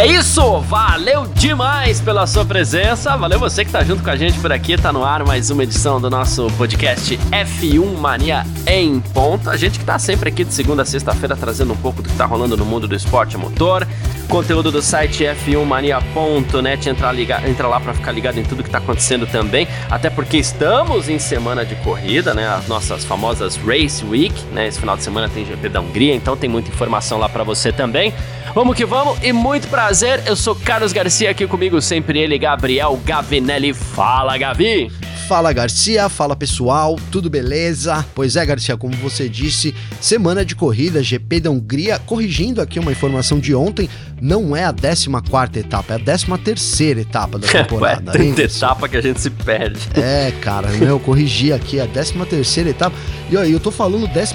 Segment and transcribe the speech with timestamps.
[0.00, 4.38] É isso, valeu demais pela sua presença, valeu você que tá junto com a gente
[4.38, 9.50] por aqui, tá no ar mais uma edição do nosso podcast F1 Mania em ponto.
[9.50, 12.16] A gente que tá sempre aqui de segunda a sexta-feira trazendo um pouco do que
[12.16, 13.86] tá rolando no mundo do esporte motor,
[14.26, 17.12] conteúdo do site f1mania.net, entra,
[17.46, 21.18] entra lá para ficar ligado em tudo que tá acontecendo também, até porque estamos em
[21.18, 25.44] semana de corrida, né, as nossas famosas Race Week, né, esse final de semana tem
[25.44, 28.14] GP da Hungria, então tem muita informação lá para você também.
[28.52, 29.89] Vamos que vamos e muito prazer,
[30.24, 33.74] eu sou Carlos Garcia, aqui comigo sempre ele, Gabriel Gavinelli.
[33.74, 34.88] Fala, Gavi!
[35.26, 38.04] Fala Garcia, fala pessoal, tudo beleza?
[38.14, 42.90] Pois é, Garcia, como você disse, semana de corrida, GP da Hungria, corrigindo aqui uma
[42.90, 43.88] informação de ontem,
[44.20, 48.10] não é a 14 etapa, é a 13 etapa da temporada.
[48.10, 49.80] é tanta etapa que a gente se perde.
[49.94, 52.96] É, cara, né, eu corrigi aqui a 13 etapa,
[53.30, 54.34] e aí eu tô falando 13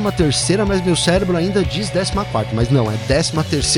[0.65, 2.13] mas meu cérebro ainda diz 14
[2.53, 3.33] mas não, é 13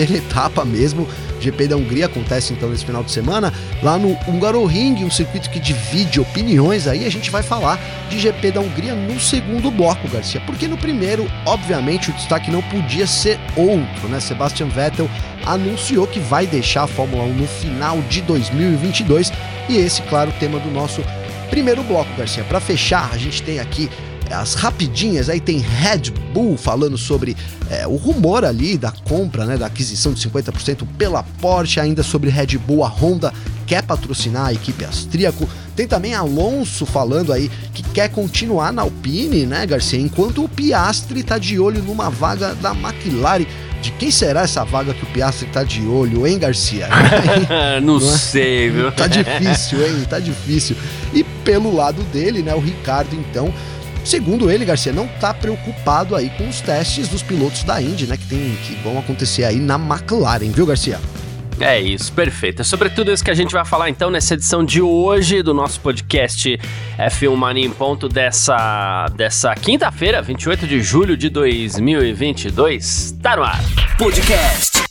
[0.14, 1.08] etapa mesmo,
[1.40, 5.60] GP da Hungria acontece então nesse final de semana, lá no Hungaroring, um circuito que
[5.60, 10.42] divide opiniões aí, a gente vai falar de GP da Hungria no segundo bloco, Garcia,
[10.42, 14.20] porque no primeiro, obviamente, o destaque não podia ser outro, né?
[14.20, 15.10] Sebastian Vettel
[15.46, 19.32] anunciou que vai deixar a Fórmula 1 no final de 2022
[19.70, 21.02] e esse, claro, o tema do nosso
[21.50, 22.44] primeiro bloco, Garcia.
[22.44, 23.90] Para fechar, a gente tem aqui
[24.34, 27.36] as rapidinhas, aí tem Red Bull falando sobre
[27.70, 32.30] é, o rumor ali da compra, né, da aquisição de 50% pela Porsche, ainda sobre
[32.30, 33.34] Red Bull, a Honda
[33.66, 35.48] quer patrocinar a equipe austríaco.
[35.76, 40.00] Tem também Alonso falando aí que quer continuar na Alpine, né, Garcia?
[40.00, 43.46] Enquanto o Piastri tá de olho numa vaga da McLaren.
[43.80, 46.90] De quem será essa vaga que o Piastri tá de olho, hein, Garcia?
[47.84, 48.18] não, Não é?
[48.18, 48.92] sei, viu?
[48.92, 50.04] Tá difícil, hein?
[50.10, 50.76] Tá difícil.
[51.14, 53.54] E pelo lado dele, né, o Ricardo, então,
[54.08, 58.16] Segundo ele, Garcia não está preocupado aí com os testes dos pilotos da Indy, né,
[58.16, 60.98] que, tem, que vão acontecer aí na McLaren, viu, Garcia?
[61.60, 62.62] É isso, perfeito.
[62.62, 65.54] É sobre tudo isso que a gente vai falar então nessa edição de hoje do
[65.54, 66.58] nosso podcast
[66.98, 73.18] F1 Mania em ponto dessa, dessa quinta-feira, 28 de julho de 2022.
[73.22, 73.60] Tá no ar.
[73.98, 74.84] Podcast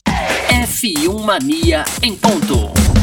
[0.51, 2.96] F1 Mania em ponto.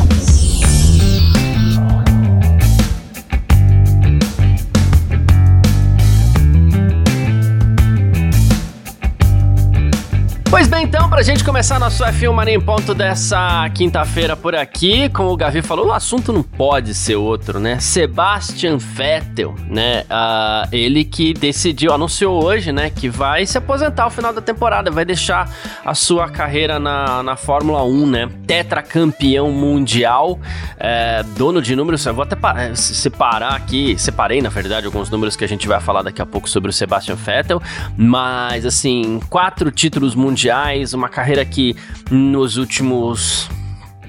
[10.54, 15.10] Pois bem, então, pra gente começar nosso F1 Mania em ponto dessa quinta-feira por aqui,
[15.10, 17.80] como o Gavi falou, o assunto não pode ser outro, né?
[17.80, 20.02] Sebastian Vettel, né?
[20.02, 24.92] Uh, ele que decidiu, anunciou hoje, né, que vai se aposentar ao final da temporada,
[24.92, 25.52] vai deixar
[25.84, 28.30] a sua carreira na, na Fórmula 1, né?
[28.46, 30.40] Tetracampeão mundial,
[30.78, 32.38] é, dono de números, eu vou até
[32.76, 36.48] separar aqui, separei na verdade alguns números que a gente vai falar daqui a pouco
[36.48, 37.60] sobre o Sebastian Vettel,
[37.98, 41.76] mas assim, quatro títulos mundiais mundiais, uma carreira que
[42.12, 43.50] nos últimos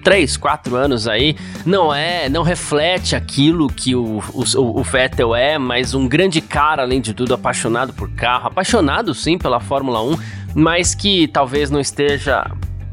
[0.03, 5.59] 3, 4 anos aí, não é, não reflete aquilo que o, o, o, Vettel é,
[5.59, 10.19] mas um grande cara, além de tudo, apaixonado por carro, apaixonado sim pela Fórmula 1,
[10.55, 12.51] mas que talvez não esteja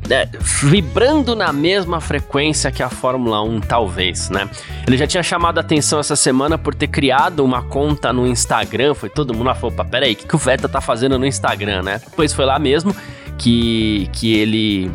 [0.09, 0.28] é,
[0.63, 4.50] vibrando na mesma frequência que a Fórmula 1, talvez, né?
[4.88, 8.94] Ele já tinha chamado a atenção essa semana por ter criado uma conta no Instagram,
[8.94, 11.84] foi todo mundo lá, falou, peraí, o que, que o Vettel tá fazendo no Instagram,
[11.84, 12.01] né?
[12.03, 12.96] Depois foi lá mesmo
[13.41, 14.91] que, que ele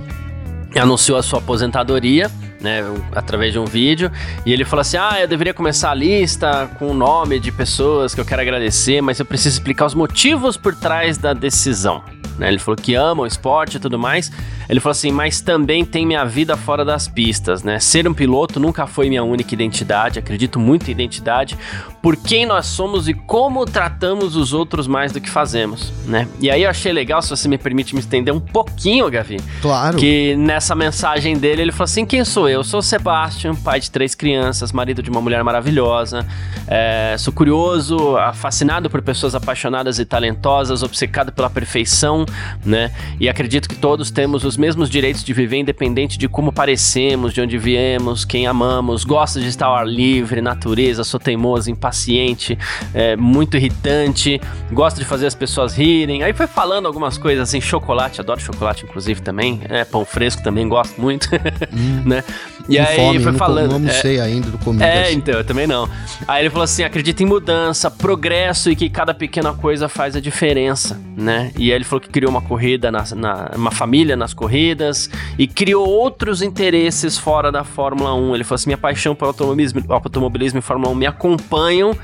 [0.77, 2.31] anunciou a sua aposentadoria,
[2.61, 4.11] né, através de um vídeo,
[4.45, 8.15] e ele falou assim: "Ah, eu deveria começar a lista com o nome de pessoas
[8.15, 12.03] que eu quero agradecer, mas eu preciso explicar os motivos por trás da decisão".
[12.39, 12.49] Né?
[12.49, 14.31] Ele falou que ama o esporte e tudo mais.
[14.69, 17.79] Ele falou assim, mas também tem minha vida fora das pistas, né?
[17.79, 21.57] Ser um piloto nunca foi minha única identidade, acredito muito em identidade,
[22.03, 26.27] por quem nós somos e como tratamos os outros mais do que fazemos, né?
[26.41, 29.39] E aí eu achei legal, se você me permite me estender um pouquinho, Gavi.
[29.63, 29.99] Claro.
[29.99, 32.57] Que nessa mensagem dele, ele falou assim, quem sou eu?
[32.57, 36.27] Eu sou o Sebastian, pai de três crianças, marido de uma mulher maravilhosa,
[36.67, 42.16] é, sou curioso, fascinado por pessoas apaixonadas e talentosas, obcecado pela perfeição,
[42.65, 42.91] né?
[43.21, 47.41] E acredito que todos temos os mesmos direitos de viver independente de como parecemos, de
[47.41, 49.05] onde viemos, quem amamos.
[49.05, 52.57] Gosto de estar ao ar livre, natureza, sou teimoso, impaciente,
[52.95, 54.41] é, muito irritante,
[54.73, 56.23] gosto de fazer as pessoas rirem.
[56.23, 60.69] Aí foi falando algumas coisas assim, chocolate, adoro chocolate inclusive também, é, pão fresco também
[60.69, 61.29] gosto muito,
[61.73, 62.23] hum, né?
[62.69, 64.87] E aí fome, foi falando, não almocei é, ainda do comida.
[64.87, 65.89] É, então, eu também não.
[66.27, 70.21] Aí ele falou assim, acredita em mudança, progresso e que cada pequena coisa faz a
[70.21, 71.53] diferença, né?
[71.57, 75.47] E aí ele falou que criou uma corrida, na, na, uma família nas corridas e
[75.47, 78.35] criou outros interesses fora da Fórmula 1.
[78.35, 81.97] Ele falou assim: minha paixão pelo automobilismo, automobilismo e Fórmula 1 me acompanham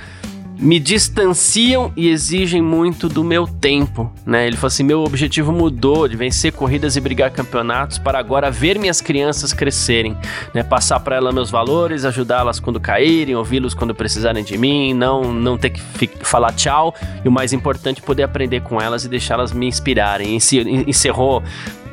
[0.59, 4.47] me distanciam e exigem muito do meu tempo, né?
[4.47, 8.79] Ele falou assim: meu objetivo mudou de vencer corridas e brigar campeonatos para agora ver
[8.79, 10.17] minhas crianças crescerem,
[10.55, 10.63] né?
[10.63, 15.59] Passar para elas meus valores, ajudá-las quando caírem, ouvi-los quando precisarem de mim, não não
[15.59, 15.81] ter que
[16.21, 16.95] falar tchau
[17.25, 20.39] e o mais importante poder aprender com elas e deixá-las me inspirarem.
[20.87, 21.43] Encerrou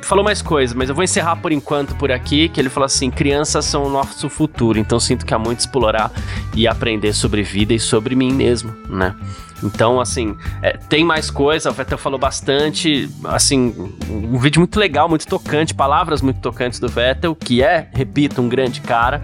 [0.02, 3.10] falou mais coisas, mas eu vou encerrar por enquanto por aqui, que ele falou assim,
[3.10, 6.12] crianças são o nosso futuro, então sinto que há muito explorar
[6.56, 9.16] e aprender sobre vida e sobre mim mesmo, né?
[9.64, 13.74] Então, assim, é, tem mais coisa, o Vettel falou bastante, assim,
[14.10, 18.48] um vídeo muito legal, muito tocante, palavras muito tocantes do Vettel, que é, repito, um
[18.48, 19.22] grande cara,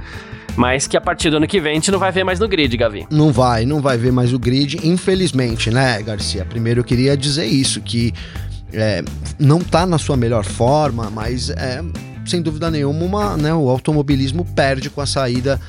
[0.56, 2.48] mas que a partir do ano que vem a gente não vai ver mais no
[2.48, 3.06] grid, Gavi.
[3.10, 6.45] Não vai, não vai ver mais o grid, infelizmente, né, Garcia?
[6.45, 8.13] Primeiro eu queria dizer isso, que
[8.75, 9.04] é,
[9.39, 11.83] não está na sua melhor forma, mas é,
[12.25, 15.60] sem dúvida nenhuma uma, né, o automobilismo perde com a saída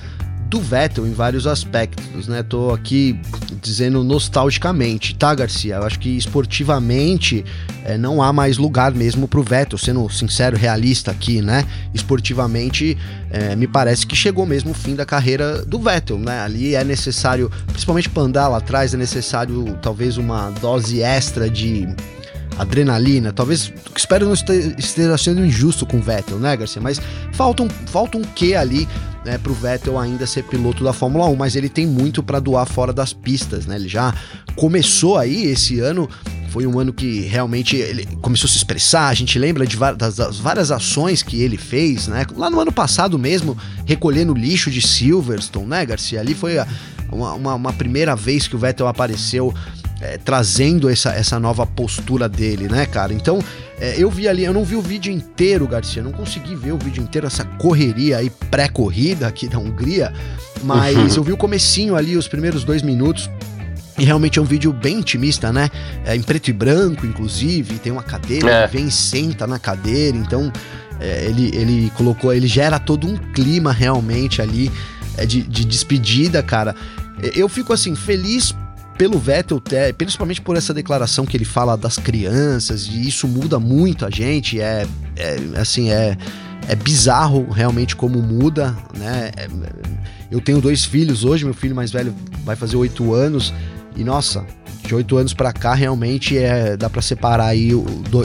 [0.48, 2.42] do Vettel em vários aspectos, né?
[2.42, 3.18] Tô aqui
[3.60, 5.76] dizendo nostalgicamente, tá, Garcia?
[5.76, 7.44] Eu acho que esportivamente
[7.84, 11.64] é, não há mais lugar mesmo pro Vettel, sendo sincero, realista aqui, né?
[11.92, 12.96] Esportivamente,
[13.28, 16.40] é, me parece que chegou mesmo o fim da carreira do Vettel, né?
[16.40, 21.88] Ali é necessário, principalmente para andar lá atrás, é necessário talvez uma dose extra de
[22.58, 23.32] adrenalina.
[23.32, 26.80] Talvez, espero não esteja sendo injusto com o Vettel, né, Garcia?
[26.80, 27.00] Mas
[27.32, 28.88] falta um, falta um quê ali
[29.24, 32.38] né, para o Vettel ainda ser piloto da Fórmula 1, mas ele tem muito para
[32.38, 33.76] doar fora das pistas, né?
[33.76, 34.14] Ele já
[34.54, 36.08] começou aí esse ano
[36.56, 39.08] foi um ano que realmente ele começou a se expressar.
[39.08, 42.24] A gente lembra de das, das, várias ações que ele fez, né?
[42.34, 46.18] Lá no ano passado mesmo, recolhendo lixo de Silverstone, né, Garcia?
[46.18, 46.66] Ali foi a,
[47.12, 49.52] uma, uma, primeira vez que o Vettel apareceu
[50.06, 53.12] é, trazendo essa, essa nova postura dele, né, cara?
[53.12, 53.40] Então,
[53.80, 56.78] é, eu vi ali, eu não vi o vídeo inteiro, Garcia, não consegui ver o
[56.78, 60.12] vídeo inteiro, essa correria aí pré-corrida aqui da Hungria,
[60.62, 61.16] mas uhum.
[61.16, 63.28] eu vi o comecinho ali, os primeiros dois minutos,
[63.98, 65.70] e realmente é um vídeo bem intimista, né?
[66.04, 68.62] É em preto e branco, inclusive, tem uma cadeira, é.
[68.64, 70.52] ele vem senta na cadeira, então
[71.00, 74.70] é, ele, ele colocou, ele gera todo um clima realmente ali
[75.16, 76.76] é, de, de despedida, cara.
[77.34, 78.54] Eu fico assim, feliz
[78.98, 79.62] pelo Vettel,
[79.96, 84.60] principalmente por essa declaração que ele fala das crianças, e isso muda muito a gente,
[84.60, 86.16] é, é assim, é,
[86.68, 89.30] é bizarro realmente como muda, né?
[89.36, 89.48] É,
[90.30, 92.14] eu tenho dois filhos hoje, meu filho mais velho
[92.44, 93.52] vai fazer oito anos,
[93.94, 94.44] e nossa,
[94.86, 97.84] de oito anos para cá realmente é dá para separar aí o,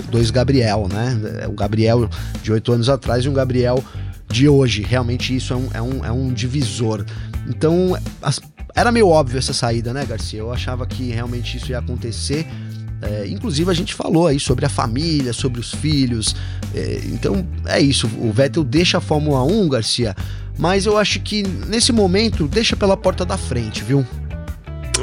[0.10, 1.48] dois Gabriel, né?
[1.48, 2.10] O Gabriel
[2.42, 3.84] de oito anos atrás e um Gabriel
[4.30, 4.84] de hoje.
[4.84, 7.06] Realmente isso é um, é um, é um divisor.
[7.48, 8.40] Então, as,
[8.76, 10.40] era meio óbvio essa saída, né, Garcia?
[10.40, 12.48] Eu achava que realmente isso ia acontecer.
[13.02, 16.36] É, inclusive a gente falou aí sobre a família, sobre os filhos.
[16.74, 18.08] É, então é isso.
[18.20, 20.16] O Vettel deixa a Fórmula 1, Garcia,
[20.58, 24.06] mas eu acho que nesse momento deixa pela porta da frente, viu?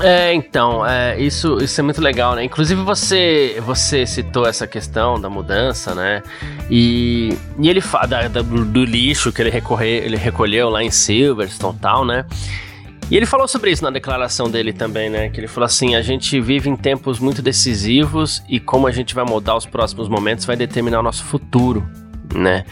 [0.00, 2.44] É, então, é, isso, isso é muito legal, né?
[2.44, 6.22] Inclusive você você citou essa questão da mudança, né?
[6.70, 11.80] E, e ele fala do, lixo que ele, recorre, ele recolheu lá em Silverstone e
[11.80, 12.24] tal, né?
[13.10, 15.30] E ele falou sobre isso na declaração dele também, né?
[15.30, 19.14] Que ele falou assim: a gente vive em tempos muito decisivos e como a gente
[19.14, 21.88] vai mudar os próximos momentos vai determinar o nosso futuro,
[22.34, 22.64] né?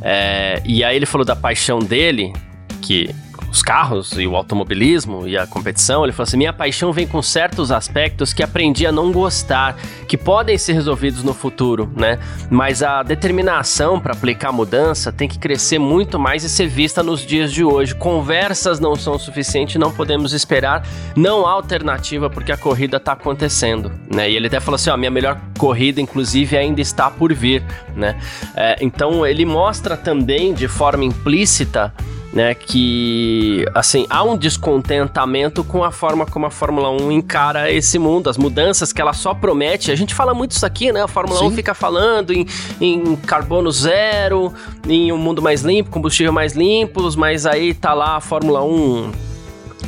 [0.00, 2.32] É, e aí ele falou da paixão dele,
[2.80, 3.10] que
[3.50, 7.20] os carros e o automobilismo e a competição, ele falou assim: minha paixão vem com
[7.20, 9.76] certos aspectos que aprendi a não gostar,
[10.06, 12.18] que podem ser resolvidos no futuro, né?
[12.48, 17.02] Mas a determinação para aplicar a mudança tem que crescer muito mais e ser vista
[17.02, 17.94] nos dias de hoje.
[17.94, 23.90] Conversas não são suficientes, não podemos esperar, não há alternativa porque a corrida está acontecendo,
[24.12, 24.30] né?
[24.30, 27.64] E ele até falou assim: ó, minha melhor corrida, inclusive, ainda está por vir,
[27.96, 28.16] né?
[28.54, 31.92] É, então ele mostra também de forma implícita
[32.32, 37.98] né, que assim, há um descontentamento com a forma como a Fórmula 1 encara esse
[37.98, 39.90] mundo, as mudanças que ela só promete.
[39.90, 41.02] A gente fala muito isso aqui, né?
[41.02, 41.46] A Fórmula Sim.
[41.46, 42.46] 1 fica falando em,
[42.80, 44.52] em carbono zero,
[44.88, 49.30] em um mundo mais limpo, combustível mais limpos, mas aí tá lá a Fórmula 1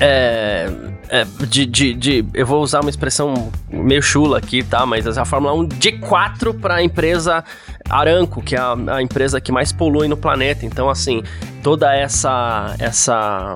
[0.00, 0.68] é,
[1.08, 4.84] é, de, de, de, eu vou usar uma expressão meio chula aqui, tá?
[4.86, 7.44] Mas a Fórmula 1 de 4 para a empresa
[7.92, 10.64] Aranco, que é a, a, empresa que mais polui no planeta.
[10.64, 11.22] Então, assim,
[11.62, 13.54] toda essa essa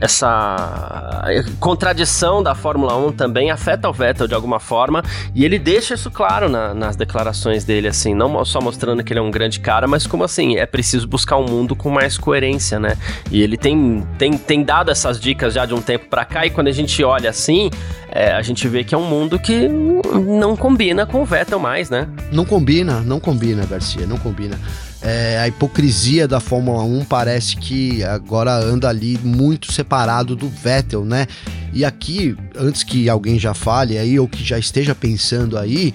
[0.00, 1.24] essa
[1.58, 5.02] contradição da Fórmula 1 também afeta o Vettel de alguma forma,
[5.34, 9.20] e ele deixa isso claro na, nas declarações dele, assim, não só mostrando que ele
[9.20, 12.78] é um grande cara, mas como assim, é preciso buscar um mundo com mais coerência,
[12.78, 12.96] né?
[13.30, 16.50] E ele tem, tem, tem dado essas dicas já de um tempo para cá, e
[16.50, 17.70] quando a gente olha assim,
[18.10, 21.90] é, a gente vê que é um mundo que não combina com o Vettel mais,
[21.90, 22.08] né?
[22.32, 24.58] Não combina, não combina, Garcia, não combina.
[25.00, 31.04] É, a hipocrisia da Fórmula 1 parece que agora anda ali muito separado do Vettel,
[31.04, 31.26] né?
[31.72, 35.94] E aqui, antes que alguém já fale aí ou que já esteja pensando aí,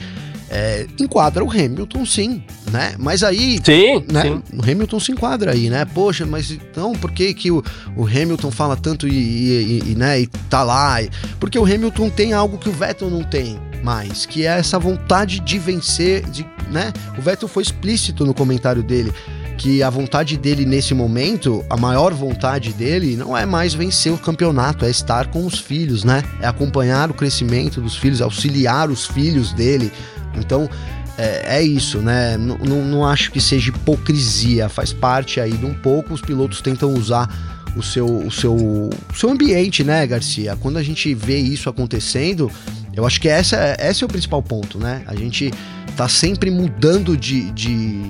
[0.49, 2.95] é, enquadra o Hamilton sim, né?
[2.97, 3.59] Mas aí.
[3.63, 4.21] Sim, né?
[4.21, 4.43] sim.
[4.57, 5.83] O Hamilton se enquadra aí, né?
[5.83, 7.63] Poxa, mas então por que, que o,
[7.97, 10.97] o Hamilton fala tanto e, e, e, né, e tá lá?
[11.39, 15.39] Porque o Hamilton tem algo que o Vettel não tem mais, que é essa vontade
[15.39, 16.91] de vencer, de né?
[17.17, 19.13] O Vettel foi explícito no comentário dele
[19.57, 24.17] que a vontade dele nesse momento, a maior vontade dele não é mais vencer o
[24.17, 26.23] campeonato, é estar com os filhos, né?
[26.41, 29.91] É acompanhar o crescimento dos filhos, auxiliar os filhos dele.
[30.35, 30.69] Então,
[31.17, 32.35] é, é isso, né?
[32.35, 36.93] N não acho que seja hipocrisia, faz parte aí de um pouco, os pilotos tentam
[36.93, 37.29] usar
[37.75, 40.57] o seu, o seu, o seu ambiente, né, Garcia?
[40.59, 42.51] Quando a gente vê isso acontecendo,
[42.95, 45.03] eu acho que essa, esse é o principal ponto, né?
[45.07, 45.51] A gente
[45.97, 48.01] tá sempre mudando de, de,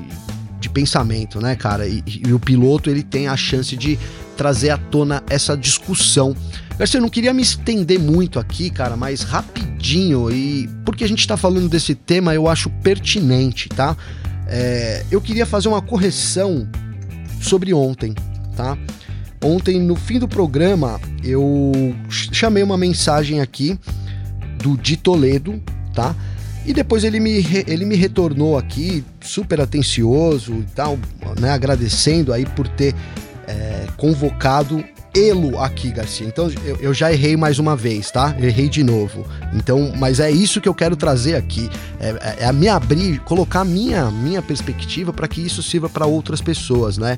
[0.59, 1.87] de pensamento, né, cara?
[1.87, 3.97] E, e, o piloto ele tem a chance de
[4.35, 6.35] trazer à tona essa discussão.
[6.77, 11.25] Garcia, eu não queria me estender muito aqui, cara, mas rapidinho, e porque a gente
[11.25, 13.95] tá falando desse tema, eu acho pertinente, tá?
[14.47, 16.67] É, eu queria fazer uma correção
[17.41, 18.13] sobre ontem,
[18.55, 18.77] tá?
[19.41, 21.71] Ontem, no fim do programa, eu
[22.09, 23.77] chamei uma mensagem aqui
[24.63, 25.61] do Di Toledo,
[25.93, 26.15] tá?
[26.65, 30.97] E depois ele me, ele me retornou aqui, super atencioso e tal,
[31.39, 31.51] né?
[31.51, 32.95] Agradecendo aí por ter
[33.45, 36.25] é, convocado Elo aqui, Garcia.
[36.25, 38.33] Então eu, eu, já errei mais uma vez, tá?
[38.39, 39.27] errei de novo.
[39.53, 41.69] Então, mas é isso que eu quero trazer aqui.
[41.99, 46.41] É, é, é me abrir, colocar minha, minha perspectiva para que isso sirva para outras
[46.41, 47.17] pessoas, né?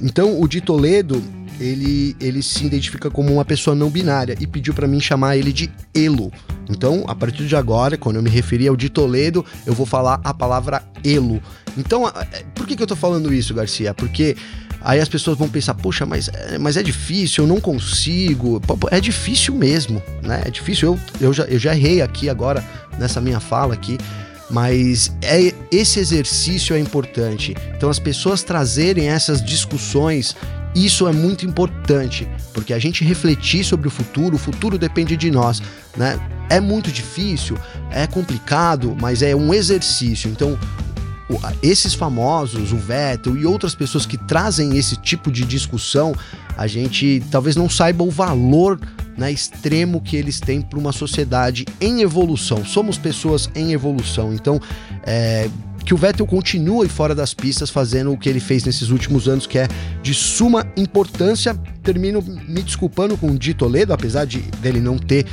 [0.00, 1.22] Então, o de Toledo,
[1.60, 5.52] ele, ele se identifica como uma pessoa não binária e pediu para mim chamar ele
[5.52, 6.32] de Elo.
[6.68, 10.20] Então, a partir de agora, quando eu me referir ao de Toledo, eu vou falar
[10.22, 11.42] a palavra Elo.
[11.76, 13.94] Então, é, por que, que eu tô falando isso, Garcia?
[13.94, 14.36] Porque
[14.80, 18.60] aí as pessoas vão pensar, poxa, mas, é, mas é difícil, eu não consigo.
[18.90, 20.42] É difícil mesmo, né?
[20.44, 20.98] É difícil.
[21.20, 22.64] Eu, eu, já, eu já errei aqui agora,
[22.98, 23.98] nessa minha fala aqui.
[24.50, 27.54] Mas é, esse exercício é importante.
[27.76, 30.34] Então, as pessoas trazerem essas discussões
[30.84, 35.30] isso é muito importante, porque a gente refletir sobre o futuro, o futuro depende de
[35.30, 35.62] nós,
[35.96, 36.18] né?
[36.50, 37.58] É muito difícil,
[37.90, 40.30] é complicado, mas é um exercício.
[40.30, 40.58] Então,
[41.62, 46.14] esses famosos, o Vettel e outras pessoas que trazem esse tipo de discussão,
[46.56, 48.80] a gente talvez não saiba o valor
[49.16, 52.64] né, extremo que eles têm para uma sociedade em evolução.
[52.64, 54.60] Somos pessoas em evolução, então
[55.04, 55.50] é,
[55.88, 59.46] que o Vettel continue fora das pistas fazendo o que ele fez nesses últimos anos,
[59.46, 59.66] que é
[60.02, 61.54] de suma importância.
[61.82, 65.24] Termino me desculpando com o Di Toledo, apesar de dele não ter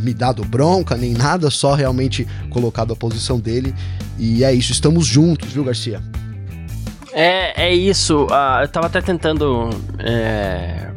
[0.00, 3.74] me dado bronca nem nada, só realmente colocado a posição dele.
[4.16, 6.00] E é isso, estamos juntos, viu, Garcia?
[7.12, 8.26] É, é isso.
[8.26, 9.68] Uh, eu tava até tentando.
[9.98, 10.92] É,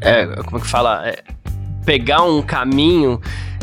[0.00, 1.06] é, como é que fala?
[1.06, 1.22] É,
[1.84, 3.20] pegar um caminho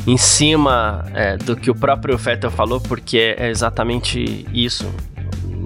[0.09, 4.91] em cima é, do que o próprio Vettel falou, porque é exatamente isso.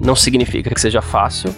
[0.04, 1.54] Não significa que seja fácil,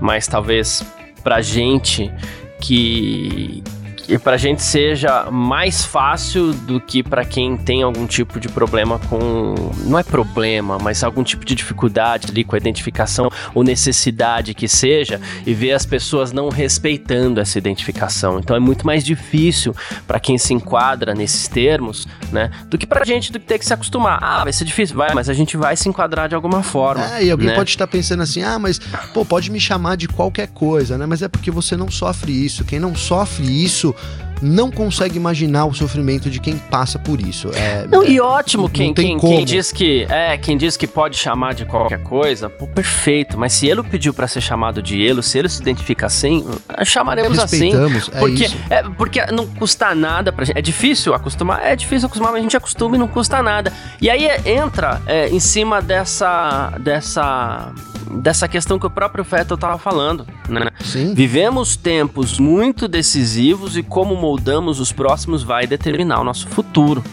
[0.00, 0.84] mas talvez
[1.22, 2.12] pra gente
[2.60, 3.62] que,
[4.06, 8.98] que pra gente seja mais fácil do que para quem tem algum tipo de problema
[8.98, 9.54] com.
[9.84, 14.68] Não é problema, mas algum tipo de dificuldade ali com a identificação ou necessidade que
[14.68, 18.38] seja, e ver as pessoas não respeitando essa identificação.
[18.38, 19.74] Então é muito mais difícil
[20.06, 22.50] para quem se enquadra nesses termos, né?
[22.68, 24.18] Do que pra gente do que ter que se acostumar.
[24.22, 27.04] Ah, vai ser difícil, vai, mas a gente vai se enquadrar de alguma forma.
[27.16, 27.54] É, e alguém né?
[27.54, 28.78] pode estar pensando assim, ah, mas
[29.12, 31.06] pô, pode me chamar de qualquer coisa, né?
[31.06, 32.64] Mas é porque você não sofre isso.
[32.64, 34.33] Quem não sofre isso 嗯。
[34.44, 37.50] Não consegue imaginar o sofrimento de quem passa por isso.
[37.54, 41.54] É, não, e ótimo quem, quem, quem, diz que é quem diz que pode chamar
[41.54, 43.38] de qualquer coisa, pô, perfeito.
[43.38, 46.44] Mas se ele pediu para ser chamado de ele, se ele se identifica assim,
[46.84, 47.72] chamaremos assim.
[47.74, 48.56] É porque isso.
[48.68, 50.58] é porque não custa nada pra gente.
[50.58, 53.72] É difícil acostumar, é difícil acostumar, mas a gente acostuma e não custa nada.
[54.00, 57.72] E aí entra é, em cima dessa dessa
[58.10, 60.70] dessa questão que o próprio Vettel estava falando, né?
[60.80, 61.14] Sim.
[61.14, 67.04] Vivemos tempos muito decisivos e como moldamos os próximos vai determinar o nosso futuro.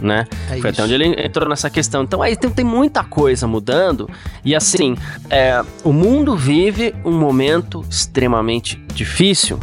[0.00, 0.26] Né?
[0.50, 2.02] É Foi até onde ele entrou nessa questão.
[2.02, 4.08] Então aí tem, tem muita coisa mudando.
[4.42, 4.96] E assim,
[5.28, 9.60] é, o mundo vive um momento extremamente difícil.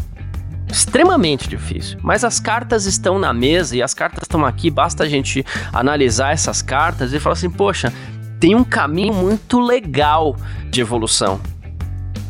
[0.72, 1.98] extremamente difícil.
[2.04, 6.32] Mas as cartas estão na mesa e as cartas estão aqui, basta a gente analisar
[6.32, 7.92] essas cartas e falar assim, poxa,
[8.40, 10.38] tem um caminho muito legal
[10.70, 11.42] de evolução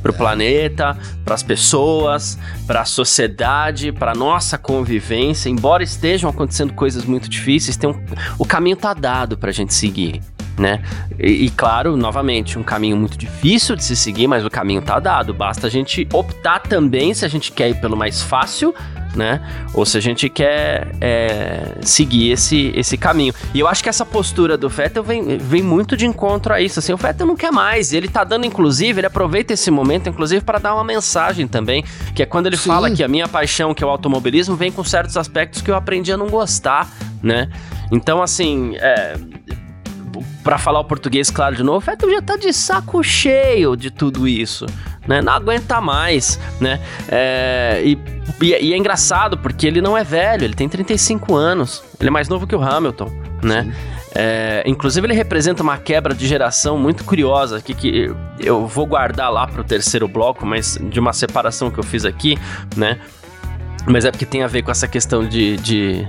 [0.01, 5.49] para o planeta, para as pessoas, para a sociedade, para nossa convivência.
[5.49, 7.95] Embora estejam acontecendo coisas muito difíceis, tem um,
[8.37, 10.21] o caminho tá dado para a gente seguir.
[10.59, 10.81] Né?
[11.17, 14.99] E, e, claro, novamente, um caminho muito difícil de se seguir, mas o caminho tá
[14.99, 15.33] dado.
[15.33, 18.75] Basta a gente optar também se a gente quer ir pelo mais fácil
[19.15, 19.41] né?
[19.73, 23.33] Ou se a gente quer é, seguir esse, esse caminho.
[23.53, 26.79] E eu acho que essa postura do Vettel vem, vem muito de encontro a isso.
[26.79, 27.93] Assim, o Vettel não quer mais.
[27.93, 31.83] Ele tá dando, inclusive, ele aproveita esse momento, inclusive, para dar uma mensagem também.
[32.15, 32.69] Que é quando ele Sim.
[32.69, 35.75] fala que a minha paixão, que é o automobilismo, vem com certos aspectos que eu
[35.75, 36.89] aprendi a não gostar,
[37.21, 37.49] né?
[37.91, 39.15] Então, assim, é,
[40.43, 43.91] para falar o português claro de novo, o Vettel já tá de saco cheio de
[43.91, 44.65] tudo isso,
[45.07, 45.21] né?
[45.21, 46.79] Não aguenta mais, né?
[47.07, 47.97] É, e,
[48.41, 52.27] e, é engraçado porque ele não é velho, ele tem 35 anos, ele é mais
[52.27, 53.11] novo que o Hamilton,
[53.43, 53.73] né?
[54.15, 59.31] É, inclusive ele representa uma quebra de geração muito curiosa que, que eu vou guardar
[59.31, 62.37] lá pro terceiro bloco, mas de uma separação que eu fiz aqui,
[62.75, 62.99] né?
[63.87, 66.07] Mas é porque tem a ver com essa questão de, de,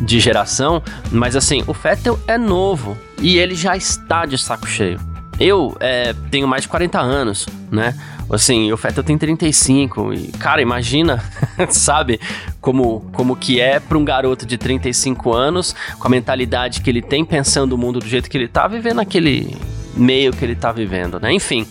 [0.00, 0.82] de geração.
[1.10, 5.00] Mas assim, o Vettel é novo e ele já está de saco cheio.
[5.38, 7.94] Eu é, tenho mais de 40 anos, né?
[8.30, 11.22] Assim, o Vettel tem 35 e, cara, imagina,
[11.68, 12.18] sabe,
[12.60, 17.02] como, como que é para um garoto de 35 anos, com a mentalidade que ele
[17.02, 19.54] tem, pensando o mundo do jeito que ele tá, vivendo aquele
[19.94, 21.32] meio que ele tá vivendo, né?
[21.32, 21.66] Enfim,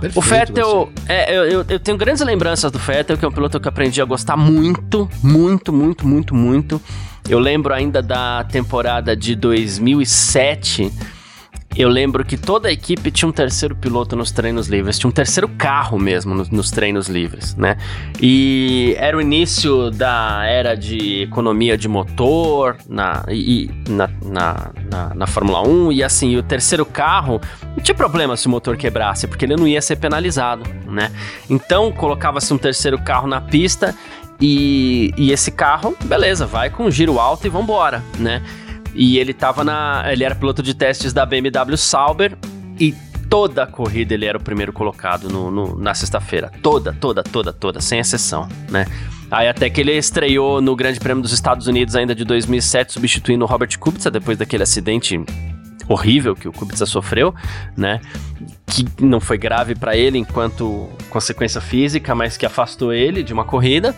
[0.00, 3.32] Perfeito, o Vettel, é, eu, eu, eu, tenho grandes lembranças do Vettel, que é um
[3.32, 6.80] piloto que eu aprendi a gostar muito, muito, muito, muito, muito.
[7.28, 10.90] Eu lembro ainda da temporada de 2007
[11.76, 15.12] eu lembro que toda a equipe tinha um terceiro piloto nos treinos livres, tinha um
[15.12, 17.76] terceiro carro mesmo nos, nos treinos livres, né?
[18.20, 25.14] E era o início da era de economia de motor na, e, na, na, na,
[25.14, 27.40] na Fórmula 1, e assim, o terceiro carro
[27.76, 31.12] não tinha problema se o motor quebrasse, porque ele não ia ser penalizado, né?
[31.48, 33.94] Então colocava-se um terceiro carro na pista
[34.40, 38.42] e, e esse carro, beleza, vai com giro alto e vambora, né?
[38.94, 40.04] E ele tava na.
[40.10, 42.36] Ele era piloto de testes da BMW Sauber
[42.78, 42.94] e
[43.28, 46.50] toda a corrida ele era o primeiro colocado no, no na sexta-feira.
[46.62, 48.86] Toda, toda, toda, toda, sem exceção, né?
[49.30, 53.44] Aí até que ele estreou no Grande Prêmio dos Estados Unidos ainda de 2007, substituindo
[53.44, 55.22] o Robert Kubica depois daquele acidente
[55.88, 57.32] horrível que o Kubica sofreu,
[57.76, 58.00] né?
[58.66, 63.44] Que não foi grave para ele enquanto consequência física, mas que afastou ele de uma
[63.44, 63.94] corrida,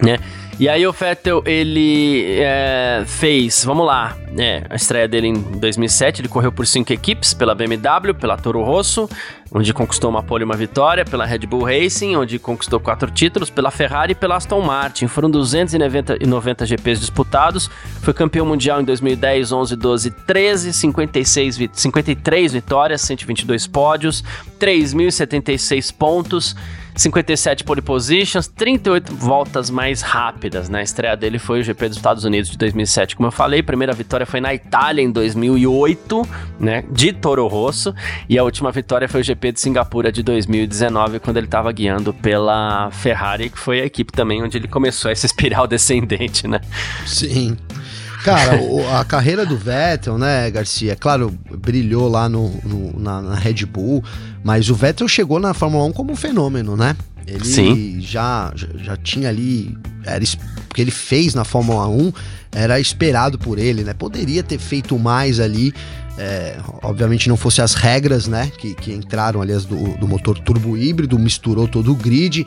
[0.00, 0.18] né?
[0.58, 6.20] E aí o Vettel, ele é, fez, vamos lá, é, a estreia dele em 2007,
[6.20, 9.10] ele correu por cinco equipes, pela BMW, pela Toro Rosso,
[9.52, 13.50] onde conquistou uma pole e uma vitória, pela Red Bull Racing, onde conquistou quatro títulos,
[13.50, 15.08] pela Ferrari e pela Aston Martin.
[15.08, 17.68] Foram 290 GPs disputados,
[18.00, 24.22] foi campeão mundial em 2010, 11, 12, 13, 56, 53 vitórias, 122 pódios,
[24.60, 26.54] 3.076 pontos,
[26.96, 30.68] 57 pole positions, 38 voltas mais rápidas.
[30.68, 30.84] Na né?
[30.84, 33.62] estreia dele foi o GP dos Estados Unidos de 2007, como eu falei.
[33.62, 36.28] Primeira vitória foi na Itália em 2008,
[36.60, 37.94] né, de Toro Rosso,
[38.28, 42.14] e a última vitória foi o GP de Singapura de 2019, quando ele estava guiando
[42.14, 46.60] pela Ferrari, que foi a equipe também onde ele começou essa espiral descendente, né?
[47.06, 47.56] Sim.
[48.24, 48.58] Cara,
[48.98, 54.02] a carreira do Vettel, né, Garcia, claro, brilhou lá no, no na, na, Red Bull,
[54.44, 56.94] mas o Vettel chegou na Fórmula 1 como um fenômeno, né?
[57.26, 58.00] Ele Sim.
[58.00, 59.74] Já, já, tinha ali.
[60.04, 62.12] Era, o que ele fez na Fórmula 1
[62.52, 63.94] era esperado por ele, né?
[63.94, 65.72] Poderia ter feito mais ali.
[66.18, 68.52] É, obviamente não fosse as regras, né?
[68.58, 72.46] Que, que entraram, aliás, do, do motor turbo híbrido, misturou todo o grid.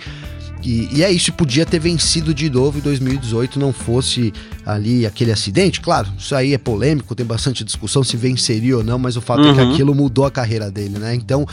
[0.67, 4.33] E, e, é isso, podia ter vencido de novo em 2018, não fosse
[4.65, 5.79] ali aquele acidente.
[5.79, 9.43] Claro, isso aí é polêmico, tem bastante discussão se venceria ou não, mas o fato
[9.43, 9.51] uhum.
[9.51, 9.71] é que uhum.
[9.71, 11.15] aquilo mudou a carreira dele, né?
[11.15, 11.47] Então,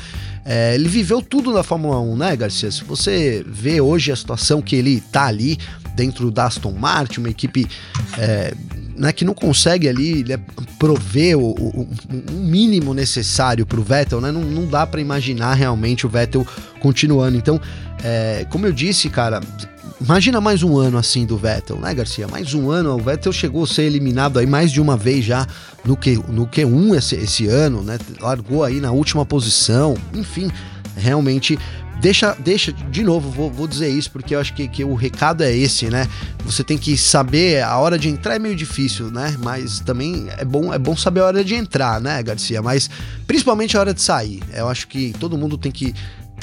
[0.44, 2.72] é, ele viveu tudo na Fórmula 1, né, Garcia?
[2.72, 5.58] Se você vê hoje a situação que ele tá ali,
[5.94, 7.68] dentro da Aston Martin, uma equipe
[8.18, 8.52] é,
[8.96, 10.38] né, que não consegue ali né,
[10.78, 14.30] prover o, o, o, mínimo necessário para o Vettel, né?
[14.30, 16.46] Não, não dá para imaginar realmente o Vettel
[16.80, 17.36] continuando.
[17.36, 17.60] Então,
[18.02, 19.40] é, como eu disse, cara,
[20.00, 22.28] imagina mais um ano assim do Vettel, né, Garcia?
[22.28, 25.46] Mais um ano, o Vettel chegou a ser eliminado aí mais de uma vez já
[25.84, 27.98] no, Q, no Q1 esse, esse ano, né?
[28.20, 30.50] Largou aí na última posição, enfim,
[30.96, 31.58] realmente
[32.00, 35.42] deixa, deixa de novo, vou, vou dizer isso porque eu acho que, que o recado
[35.42, 36.08] é esse, né?
[36.44, 39.36] Você tem que saber a hora de entrar é meio difícil, né?
[39.42, 42.60] Mas também é bom, é bom saber a hora de entrar, né, Garcia?
[42.62, 42.90] Mas
[43.26, 44.42] principalmente a hora de sair.
[44.52, 45.94] Eu acho que todo mundo tem que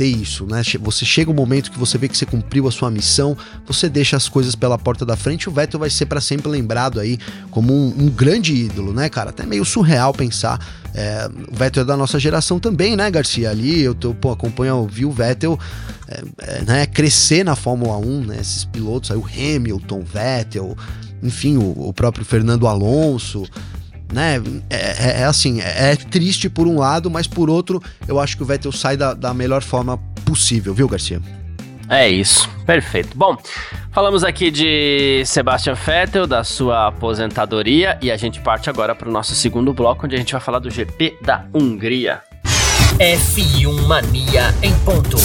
[0.02, 0.64] ter isso, né?
[0.80, 3.38] Você chega um momento que você vê que você cumpriu a sua missão,
[3.68, 7.00] você deixa as coisas pela porta da frente, o Vettel vai ser para sempre lembrado
[7.00, 7.20] aí
[7.52, 9.30] como um, um, grande ídolo, né, cara?
[9.30, 10.60] Até meio surreal pensar.
[10.96, 13.52] É, o Vettel é da nossa geração também, né, Garcia?
[13.52, 15.60] Ali eu tô, pô, acompanho, vi o Vettel
[16.08, 18.38] é, é, né, crescer na Fórmula 1, né?
[18.42, 20.76] Esses pilotos aí, o Hamilton, Vettel,
[21.22, 23.46] enfim, o, o próprio Fernando Alonso
[24.12, 24.42] né?
[24.70, 28.38] É, é, é assim, é, é, triste por um lado, mas por outro, eu acho
[28.38, 31.22] que o Vettel sai da, da melhor forma possível, viu, Garcia?
[31.90, 33.18] É isso, perfeito.
[33.18, 33.38] Bom,
[33.92, 39.12] falamos aqui de Sebastian Vettel, da sua aposentadoria, e a gente parte agora para o
[39.12, 42.22] nosso segundo bloco, onde a gente vai falar do GP da Hungria.
[42.98, 45.18] F1 Mania em ponto.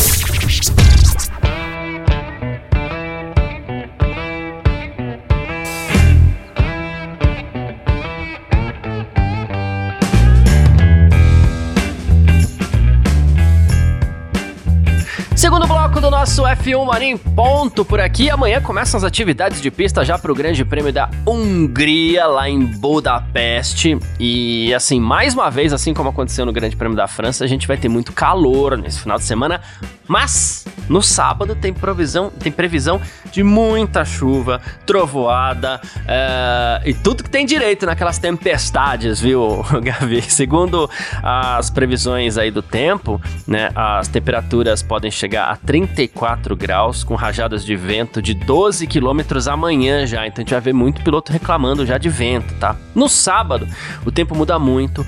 [15.47, 18.29] Segundo bloco do nosso F1 Marim ponto por aqui.
[18.29, 22.67] Amanhã começam as atividades de pista já para o Grande Prêmio da Hungria, lá em
[22.67, 23.97] Budapeste.
[24.19, 27.69] E assim, mais uma vez, assim como aconteceu no Grande Prêmio da França, a gente
[27.69, 29.61] vai ter muito calor nesse final de semana.
[30.09, 33.01] Mas no sábado tem previsão, tem previsão
[33.37, 40.23] de muita chuva, trovoada é, e tudo que tem direito naquelas tempestades, viu, Gavi?
[40.23, 40.91] Segundo
[41.23, 47.15] as previsões aí do tempo, né, as temperaturas podem chegar chegar a 34 graus, com
[47.15, 50.27] rajadas de vento de 12 quilômetros amanhã já.
[50.27, 52.77] Então a gente vai ver muito piloto reclamando já de vento, tá?
[52.95, 53.69] No sábado,
[54.05, 55.05] o tempo muda muito.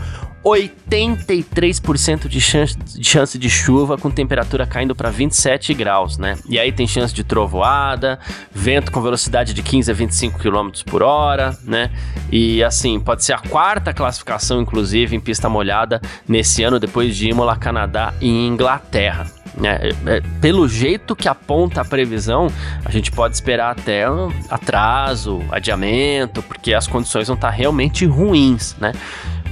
[0.48, 6.36] 83% de chance, de chance de chuva com temperatura caindo para 27 graus, né?
[6.48, 8.18] E aí tem chance de trovoada,
[8.52, 11.90] vento com velocidade de 15 a 25 km por hora, né?
[12.30, 17.28] E assim, pode ser a quarta classificação, inclusive, em pista molhada nesse ano, depois de
[17.28, 19.26] Imola, Canadá e Inglaterra.
[19.62, 22.48] É, é, pelo jeito que aponta a previsão,
[22.84, 28.76] a gente pode esperar até um atraso, adiamento, porque as condições vão estar realmente ruins,
[28.78, 28.92] né?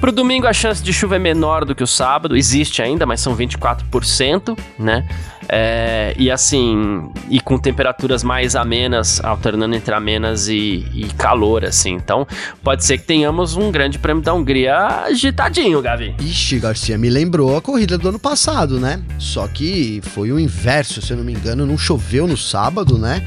[0.06, 3.20] Pro domingo a chance de chuva é menor do que o sábado, existe ainda, mas
[3.20, 5.04] são 24%, né?
[5.48, 11.94] É, e assim, e com temperaturas mais amenas, alternando entre amenas e, e, calor, assim.
[11.94, 12.24] Então,
[12.62, 16.14] pode ser que tenhamos um grande prêmio da Hungria agitadinho, Gavi.
[16.20, 19.02] Ixi, Garcia, me lembrou a corrida do ano passado, né?
[19.18, 23.26] Só que foi o inverso, se eu não me engano, não choveu no sábado, né?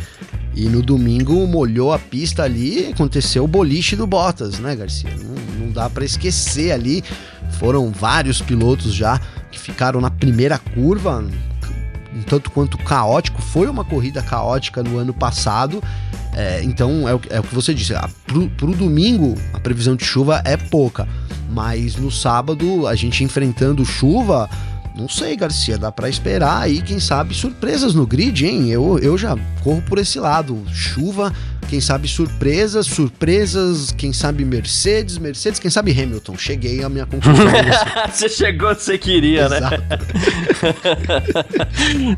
[0.59, 5.09] E no domingo molhou a pista ali, aconteceu o boliche do Bottas, né, Garcia?
[5.15, 7.01] Não, não dá para esquecer ali.
[7.59, 11.23] Foram vários pilotos já que ficaram na primeira curva,
[12.13, 13.41] um tanto quanto caótico.
[13.41, 15.81] Foi uma corrida caótica no ano passado.
[16.33, 17.95] É, então é o, é o, que você disse.
[17.95, 21.07] Ah, pro, pro domingo a previsão de chuva é pouca.
[21.49, 24.49] Mas no sábado, a gente enfrentando chuva,
[24.95, 28.69] não sei, Garcia, dá para esperar aí, quem sabe, surpresas no grid, hein?
[28.69, 30.61] Eu, eu já corro por esse lado.
[30.73, 31.33] Chuva,
[31.69, 36.37] quem sabe surpresas, surpresas, quem sabe Mercedes, Mercedes, quem sabe Hamilton.
[36.37, 37.45] Cheguei à minha conclusão.
[38.11, 39.57] você chegou onde você queria, né?
[39.57, 39.77] Exato.
[39.77, 39.87] né?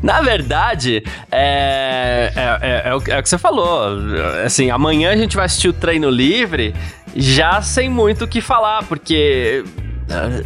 [0.02, 3.98] Na verdade, é, é, é, é, o, é o que você falou.
[4.44, 6.74] Assim, amanhã a gente vai assistir o treino livre
[7.14, 9.62] já sem muito o que falar, porque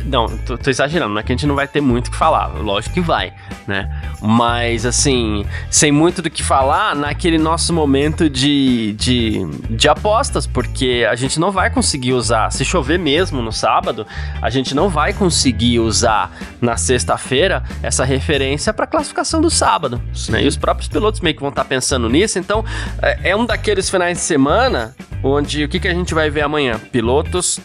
[0.05, 2.17] não, tô, tô, exagerando, não é que a gente não vai ter muito o que
[2.17, 3.33] falar, lógico que vai,
[3.67, 3.91] né?
[4.21, 11.07] Mas, assim, sem muito do que falar, naquele nosso momento de, de, de apostas, porque
[11.09, 14.07] a gente não vai conseguir usar, se chover mesmo no sábado,
[14.41, 20.43] a gente não vai conseguir usar na sexta-feira essa referência para classificação do sábado, né?
[20.43, 22.65] E os próprios pilotos meio que vão estar tá pensando nisso, então
[23.01, 26.43] é, é um daqueles finais de semana onde o que, que a gente vai ver
[26.43, 26.79] amanhã?
[26.79, 27.59] Pilotos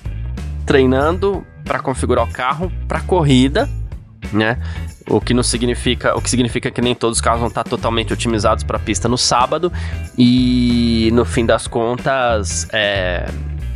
[0.65, 3.69] treinando para configurar o carro para corrida,
[4.31, 4.57] né?
[5.09, 8.13] O que não significa, o que significa que nem todos os carros vão estar totalmente
[8.13, 9.71] otimizados para a pista no sábado
[10.17, 13.27] e no fim das contas, é,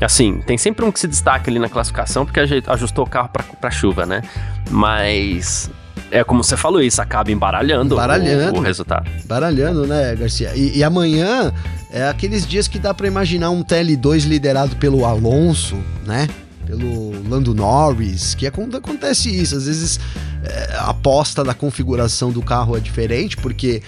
[0.01, 3.71] assim, tem sempre um que se destaca ali na classificação porque ajustou o carro para
[3.71, 4.21] chuva, né?
[4.69, 5.69] Mas
[6.11, 9.09] é como você falou, isso acaba embaralhando, embaralhando o, o resultado.
[9.23, 10.51] Embaralhando, né, Garcia?
[10.55, 11.51] E, e, amanhã
[11.91, 16.27] é aqueles dias que dá para imaginar um TL2 liderado pelo Alonso, né?
[16.65, 19.55] Pelo Lando Norris, que acontece isso.
[19.55, 19.99] Às vezes
[20.43, 23.81] é, a aposta da configuração do carro é diferente, porque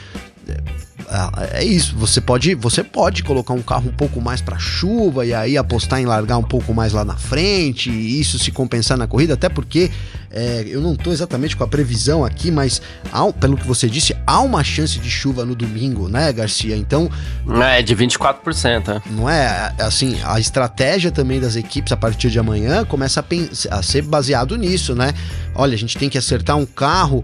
[1.51, 5.33] é isso, você pode, você pode colocar um carro um pouco mais para chuva e
[5.33, 9.07] aí apostar em largar um pouco mais lá na frente, e isso se compensar na
[9.07, 9.89] corrida, até porque
[10.29, 12.81] é, eu não estou exatamente com a previsão aqui, mas
[13.12, 16.75] há, pelo que você disse, há uma chance de chuva no domingo, né, Garcia?
[16.75, 17.10] Então.
[17.63, 18.89] É, de 24%.
[18.89, 19.01] É.
[19.10, 19.73] Não é?
[19.79, 24.57] Assim, a estratégia também das equipes a partir de amanhã começa a, a ser baseado
[24.57, 25.13] nisso, né?
[25.55, 27.23] Olha, a gente tem que acertar um carro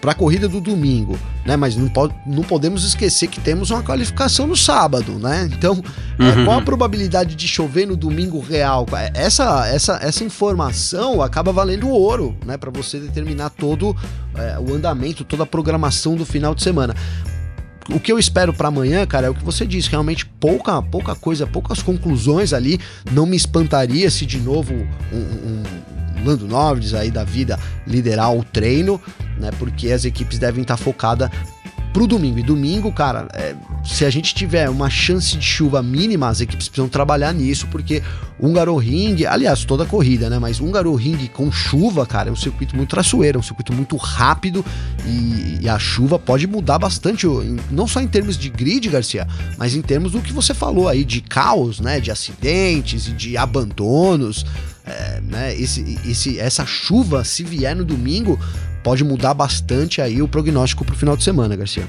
[0.00, 1.56] para a corrida do domingo, né?
[1.56, 5.48] Mas não, pode, não podemos esquecer que temos uma qualificação no sábado, né?
[5.52, 5.82] Então,
[6.18, 6.28] é, uhum.
[6.28, 8.86] é, qual a probabilidade de chover no domingo real?
[9.14, 12.56] Essa, essa, essa informação acaba valendo ouro, né?
[12.56, 13.96] Para você determinar todo
[14.34, 16.94] é, o andamento, toda a programação do final de semana
[17.90, 21.14] o que eu espero para amanhã, cara, é o que você disse, realmente pouca, pouca
[21.14, 22.78] coisa, poucas conclusões ali.
[23.10, 25.62] Não me espantaria se de novo um, um
[26.24, 29.00] Lando Norris aí da vida liderar o treino,
[29.38, 29.50] né?
[29.58, 31.30] Porque as equipes devem estar focadas
[31.92, 32.38] pro domingo.
[32.38, 33.54] E domingo, cara, é,
[33.84, 38.02] se a gente tiver uma chance de chuva mínima, as equipes precisam trabalhar nisso, porque
[38.38, 40.38] um Ring, aliás, toda corrida, né?
[40.38, 43.96] Mas um Ring com chuva, cara, é um circuito muito traçoeiro, é um circuito muito
[43.96, 44.64] rápido
[45.04, 47.26] e, e, a chuva pode mudar bastante,
[47.70, 49.26] não só em termos de grid, Garcia,
[49.56, 51.98] mas em termos do que você falou aí, de caos, né?
[51.98, 54.44] De acidentes e de abandonos.
[54.88, 58.38] É, né, esse, esse, essa chuva, se vier no domingo,
[58.82, 61.86] pode mudar bastante aí o prognóstico pro final de semana, Garcia.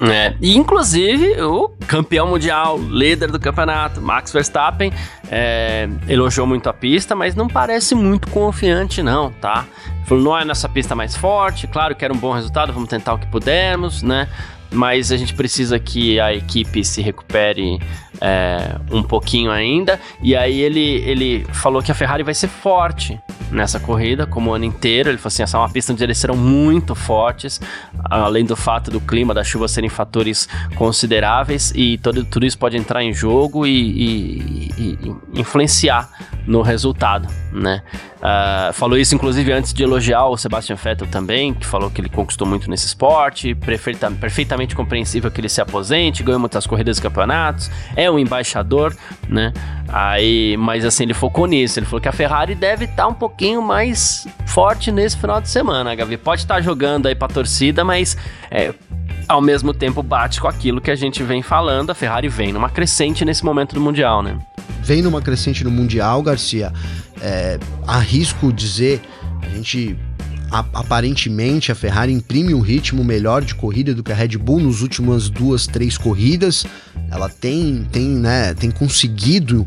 [0.00, 4.92] É, e inclusive o campeão mundial, líder do campeonato, Max Verstappen,
[5.30, 9.64] é, elogiou muito a pista, mas não parece muito confiante, não, tá?
[10.06, 13.14] Falou, não é nessa pista mais forte, claro que era um bom resultado, vamos tentar
[13.14, 14.28] o que pudermos, né?
[14.74, 17.78] Mas a gente precisa que a equipe se recupere
[18.20, 20.00] é, um pouquinho ainda.
[20.22, 23.18] E aí ele, ele falou que a Ferrari vai ser forte
[23.50, 25.08] nessa corrida, como o ano inteiro.
[25.08, 27.60] Ele falou assim: essa é uma pista onde eles serão muito fortes,
[28.04, 32.76] além do fato do clima, da chuva serem fatores consideráveis, e todo, tudo isso pode
[32.76, 36.10] entrar em jogo e, e, e influenciar
[36.46, 37.82] no resultado, né?
[38.24, 42.08] Uh, falou isso, inclusive, antes de elogiar o Sebastian Vettel também, que falou que ele
[42.08, 47.02] conquistou muito nesse esporte, perfeita, perfeitamente compreensível que ele se aposente, ganhou muitas corridas e
[47.02, 48.96] campeonatos, é um embaixador,
[49.28, 49.52] né?
[49.88, 53.14] Aí, mas assim, ele focou nisso, ele falou que a Ferrari deve estar tá um
[53.14, 56.16] pouquinho mais forte nesse final de semana, Gavi.
[56.16, 58.16] Pode estar tá jogando aí pra torcida, mas
[58.50, 58.72] é,
[59.28, 62.70] ao mesmo tempo bate com aquilo que a gente vem falando, a Ferrari vem numa
[62.70, 64.38] crescente nesse momento do Mundial, né?
[64.84, 66.72] Vem numa crescente no Mundial, Garcia.
[67.20, 69.00] É, arrisco dizer,
[69.42, 69.96] a gente
[70.50, 74.82] aparentemente a Ferrari imprime um ritmo melhor de corrida do que a Red Bull nos
[74.82, 76.64] últimas duas, três corridas.
[77.14, 79.64] Ela tem, tem, né, tem conseguido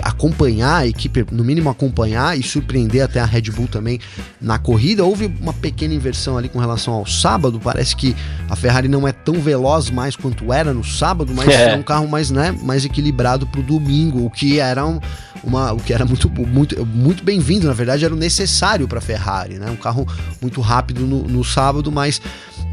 [0.00, 3.98] acompanhar a equipe, no mínimo acompanhar e surpreender até a Red Bull também
[4.40, 5.04] na corrida.
[5.04, 7.58] Houve uma pequena inversão ali com relação ao sábado.
[7.58, 8.14] Parece que
[8.48, 11.82] a Ferrari não é tão veloz mais quanto era no sábado, mas é, é um
[11.82, 15.00] carro mais, né, mais equilibrado para o domingo, o que era um,
[15.42, 17.66] uma, o que era muito, muito, muito bem-vindo.
[17.66, 19.68] Na verdade, era o necessário para a Ferrari, né?
[19.68, 20.06] Um carro
[20.40, 22.20] muito rápido no, no sábado, mas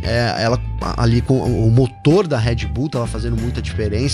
[0.04, 0.60] é, ela
[0.98, 4.11] ali com o motor da Red Bull estava fazendo muita diferença.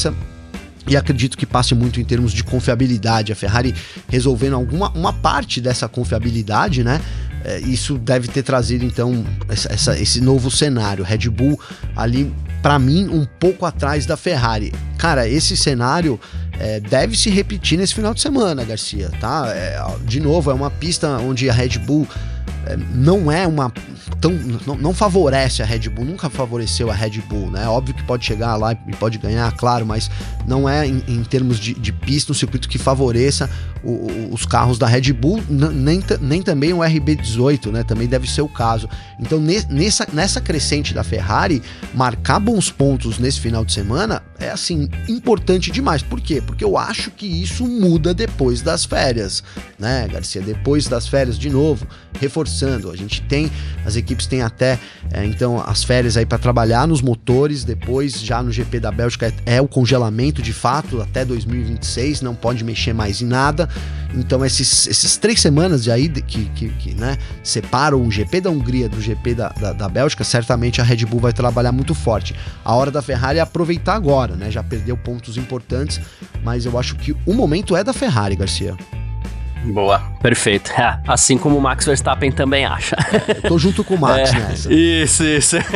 [0.88, 3.34] E acredito que passe muito em termos de confiabilidade.
[3.34, 3.76] A Ferrari
[4.08, 7.02] resolvendo alguma uma parte dessa confiabilidade, né?
[7.44, 11.04] É, isso deve ter trazido então essa, essa, esse novo cenário.
[11.04, 11.60] Red Bull
[11.96, 14.74] ali, para mim, um pouco atrás da Ferrari.
[14.98, 16.20] Cara, esse cenário
[16.60, 19.46] é, deve se repetir nesse final de semana, Garcia, tá?
[19.54, 22.08] É, de novo, é uma pista onde a Red Bull
[22.66, 23.72] é, não é uma
[24.22, 24.32] tão
[24.66, 27.68] não, não, favorece a Red Bull, nunca favoreceu a Red Bull, né?
[27.68, 30.10] Óbvio que pode chegar lá e pode ganhar, claro, mas
[30.46, 33.50] não é em, em termos de, de, pista um circuito que favoreça
[33.84, 37.84] o, o, os carros da Red Bull, nem, nem também o RB18, né?
[37.84, 38.90] Também deve ser o caso.
[39.20, 41.62] Então, nessa, nessa crescente da Ferrari,
[41.94, 46.02] marcar bons pontos nesse final de semana é assim importante demais.
[46.02, 46.42] Por quê?
[46.42, 49.44] Porque eu acho que isso muda depois das férias,
[49.78, 50.42] né, Garcia?
[50.42, 51.88] Depois das férias de novo,
[52.20, 53.52] reforçando, a gente tem
[53.86, 54.80] as equipes têm até
[55.12, 59.34] é, então as férias aí para trabalhar nos motores, depois já no GP da Bélgica
[59.46, 63.68] é, é, o congelamento de fato até 2026, não pode mexer mais em nada.
[64.16, 68.50] Então esses, esses três semanas de aí que, que, que né, separam o GP da
[68.50, 72.36] Hungria do GP da, da, da, Bélgica, certamente a Red Bull vai trabalhar muito forte.
[72.64, 74.52] A hora da Ferrari é aproveitar agora, né?
[74.52, 76.00] Já perdeu pontos importantes,
[76.44, 78.76] mas eu acho que o momento é da Ferrari, Garcia.
[79.74, 80.72] Boa, perfeito.
[80.72, 82.96] É, assim como o Max Verstappen também acha.
[83.28, 84.74] Eu tô junto com o Max é, nessa.
[84.74, 85.58] Isso, isso.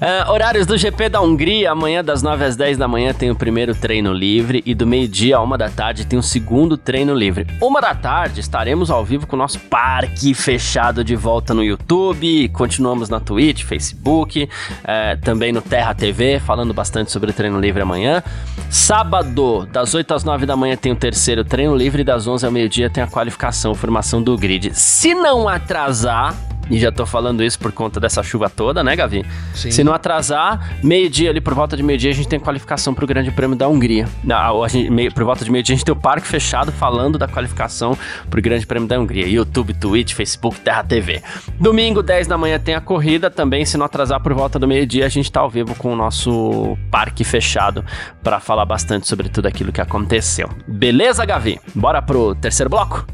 [0.00, 3.34] É, horários do GP da Hungria, amanhã das 9 às 10 da manhã tem o
[3.34, 7.46] primeiro treino livre e do meio-dia a uma da tarde tem o segundo treino livre.
[7.60, 12.48] Uma da tarde estaremos ao vivo com o nosso parque fechado de volta no YouTube,
[12.48, 14.48] continuamos na Twitch, Facebook,
[14.84, 18.22] é, também no Terra TV, falando bastante sobre o treino livre amanhã.
[18.70, 22.46] Sábado, das 8 às 9 da manhã tem o terceiro treino livre e das 11
[22.46, 24.72] ao meio-dia tem a qualificação, formação do grid.
[24.74, 26.34] Se não atrasar,
[26.70, 29.26] e já tô falando isso por conta dessa chuva toda, né, Gavi?
[29.54, 29.70] Sim.
[29.70, 33.30] Se não atrasar, meio-dia ali, por volta de meio-dia, a gente tem qualificação pro Grande
[33.30, 34.08] Prêmio da Hungria.
[34.28, 37.26] A gente, meio, por volta de meio-dia, a gente tem o parque fechado falando da
[37.26, 37.98] qualificação
[38.30, 39.26] pro Grande Prêmio da Hungria.
[39.26, 41.22] YouTube, Twitch, Facebook, Terra TV.
[41.58, 43.64] Domingo, 10 da manhã, tem a corrida também.
[43.64, 46.78] Se não atrasar por volta do meio-dia, a gente tá ao vivo com o nosso
[46.90, 47.84] parque fechado
[48.22, 50.48] para falar bastante sobre tudo aquilo que aconteceu.
[50.68, 51.58] Beleza, Gavi?
[51.74, 53.06] Bora pro terceiro bloco?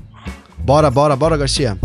[0.59, 1.79] Bora, bora, bora, Garcia.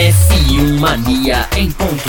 [0.00, 2.08] F1 Mania em ponto.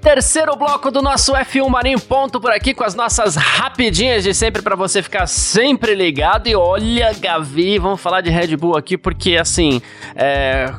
[0.00, 4.62] Terceiro bloco do nosso F1 Marinho Ponto por aqui com as nossas rapidinhas de sempre
[4.62, 6.46] para você ficar sempre ligado.
[6.46, 9.82] E olha, Gavi, vamos falar de Red Bull aqui porque assim,
[10.16, 10.72] é...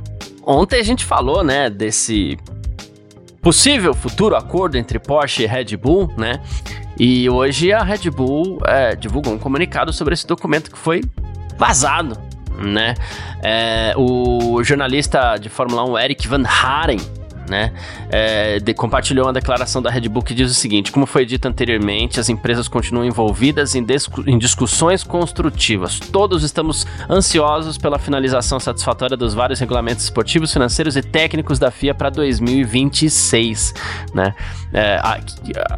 [0.44, 2.36] ontem a gente falou, né, desse
[3.40, 6.42] possível futuro acordo entre Porsche e Red Bull, né?
[6.98, 11.04] E hoje a Red Bull é, divulgou um comunicado sobre esse documento que foi
[11.56, 12.18] vazado,
[12.60, 12.94] né?
[13.42, 17.19] É, o jornalista de Fórmula 1 Eric Van Haren
[17.50, 17.74] né?
[18.10, 21.48] É, de, compartilhou uma declaração da Red Bull que diz o seguinte: como foi dito
[21.48, 23.86] anteriormente, as empresas continuam envolvidas em,
[24.28, 26.00] em, discussões construtivas.
[26.00, 31.94] Todos estamos ansiosos pela finalização satisfatória dos vários regulamentos esportivos, financeiros e técnicos da FIA
[31.94, 33.74] para 2026,
[34.14, 34.34] né?
[34.72, 35.20] É, há,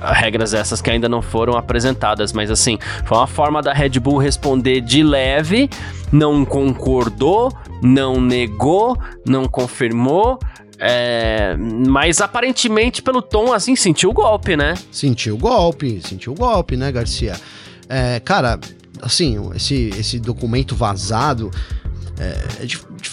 [0.02, 4.00] há regras essas que ainda não foram apresentadas, mas assim, foi uma forma da Red
[4.00, 5.70] Bull responder de leve,
[6.12, 10.38] não concordou, não negou, não confirmou,
[10.84, 14.74] é, mas aparentemente, pelo tom, assim, sentiu o golpe, né?
[14.92, 17.40] Sentiu o golpe, sentiu o golpe, né, Garcia?
[17.88, 18.60] É, cara,
[19.00, 21.52] assim, esse, esse documento vazado
[22.20, 23.12] é, é de, de,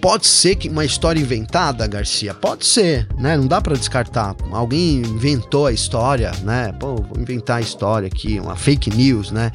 [0.00, 2.34] pode ser que uma história inventada, Garcia?
[2.34, 3.36] Pode ser, né?
[3.36, 4.34] Não dá para descartar.
[4.50, 6.72] Alguém inventou a história, né?
[6.72, 9.52] Pô, vou inventar a história aqui, uma fake news, né?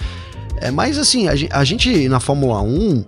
[0.61, 3.03] É, mas assim, a gente na Fórmula 1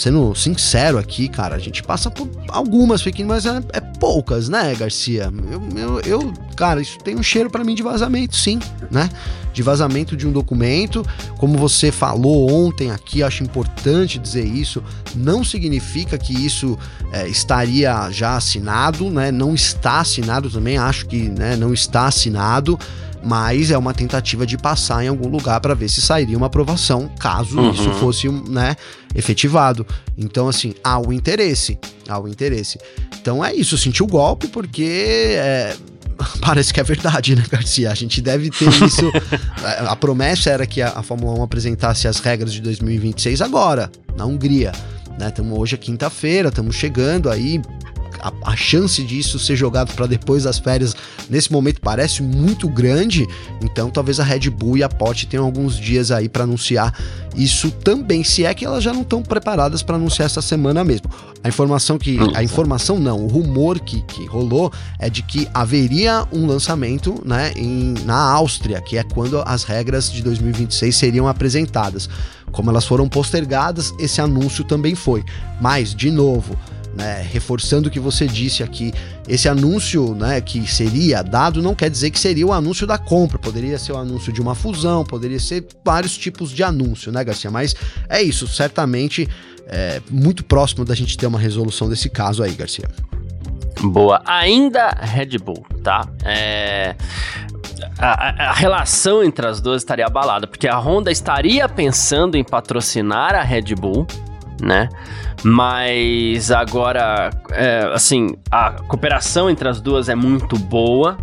[0.00, 4.74] sendo sincero aqui, cara, a gente passa por algumas news, mas é, é poucas, né,
[4.74, 5.30] Garcia?
[5.50, 8.58] Eu, eu, eu, cara, isso tem um cheiro para mim de vazamento, sim,
[8.90, 9.10] né?
[9.52, 11.04] De vazamento de um documento.
[11.36, 14.82] Como você falou ontem aqui, acho importante dizer isso.
[15.14, 16.78] Não significa que isso
[17.12, 19.30] é, estaria já assinado, né?
[19.30, 22.78] Não está assinado também, acho que né, não está assinado
[23.22, 27.10] mas é uma tentativa de passar em algum lugar para ver se sairia uma aprovação,
[27.18, 27.70] caso uhum.
[27.72, 28.76] isso fosse, né,
[29.14, 29.86] efetivado.
[30.16, 31.78] Então, assim, há o interesse,
[32.08, 32.78] há o interesse.
[33.20, 35.76] Então é isso, eu senti o golpe porque é,
[36.40, 37.90] parece que é verdade, né, Garcia?
[37.90, 39.10] A gente deve ter isso.
[39.62, 43.90] a, a, promessa era que a, a, Fórmula 1 apresentasse as regras de 2026 agora,
[44.16, 44.72] na Hungria.
[45.28, 45.58] Estamos né?
[45.58, 47.60] hoje é quinta-feira, estamos chegando aí
[48.22, 50.94] a, a chance disso ser jogado para depois das férias
[51.28, 53.26] nesse momento parece muito grande,
[53.62, 56.94] então talvez a Red Bull e a Porsche tenham alguns dias aí para anunciar
[57.36, 61.08] isso também, se é que elas já não estão preparadas para anunciar essa semana mesmo.
[61.42, 66.26] A informação que a informação não, o rumor que, que rolou é de que haveria
[66.32, 72.08] um lançamento, né, em, na Áustria, que é quando as regras de 2026 seriam apresentadas.
[72.52, 75.24] Como elas foram postergadas, esse anúncio também foi.
[75.60, 76.58] Mas de novo,
[76.94, 78.92] né, reforçando o que você disse aqui,
[79.28, 83.38] esse anúncio né, que seria dado não quer dizer que seria o anúncio da compra,
[83.38, 87.50] poderia ser o anúncio de uma fusão, poderia ser vários tipos de anúncio, né, Garcia?
[87.50, 87.74] Mas
[88.08, 89.28] é isso, certamente
[89.66, 92.88] é muito próximo da gente ter uma resolução desse caso aí, Garcia.
[93.80, 94.20] Boa.
[94.26, 96.06] Ainda Red Bull, tá?
[96.24, 96.94] É...
[97.98, 103.34] A, a, relação entre as duas estaria abalada, porque a Honda estaria pensando em patrocinar
[103.34, 104.06] a Red Bull,
[104.60, 104.88] né?
[105.42, 111.16] Mas agora, é, assim, a cooperação entre as duas é muito boa,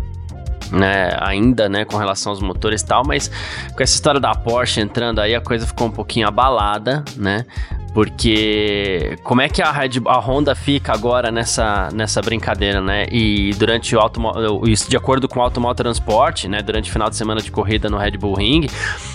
[0.70, 3.30] né, ainda, né, com relação aos motores e tal, mas
[3.74, 7.46] com essa história da Porsche entrando aí, a coisa ficou um pouquinho abalada, né?
[7.92, 13.06] Porque como é que a, Red, a Honda fica agora nessa, nessa brincadeira, né?
[13.10, 14.20] E durante o auto,
[14.88, 16.62] de acordo com o Automoto Transport, né?
[16.62, 18.66] Durante o final de semana de corrida no Red Bull Ring,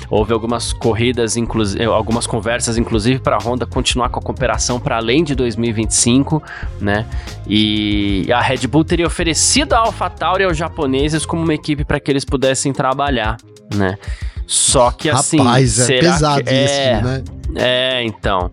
[0.10, 4.98] houve algumas corridas, inclusive, algumas conversas, inclusive, para a Honda continuar com a cooperação para
[4.98, 6.42] além de 2025,
[6.82, 7.06] né?
[7.48, 12.12] E a Red Bull teria oferecido a AlphaTauri aos japoneses como uma equipe para que
[12.12, 13.38] eles pudessem trabalhar,
[13.74, 13.98] né?
[14.46, 16.54] Só que assim, Rapaz, é pesado que...
[16.54, 17.24] isso, é, né?
[17.56, 18.52] É, então.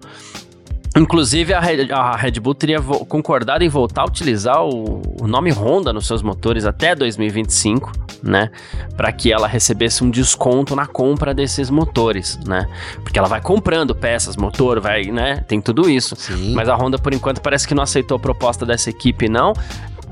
[0.97, 5.53] Inclusive, a Red, a Red Bull teria concordado em voltar a utilizar o, o, nome
[5.53, 7.93] Honda nos seus motores até 2025,
[8.25, 8.51] né?
[8.97, 12.67] Para que ela recebesse um desconto na compra desses motores, né?
[13.05, 15.45] Porque ela vai comprando peças, motor, vai, né?
[15.47, 16.17] Tem tudo isso.
[16.17, 16.55] Sim.
[16.55, 19.53] Mas a Honda, por enquanto, parece que não aceitou a proposta dessa equipe, não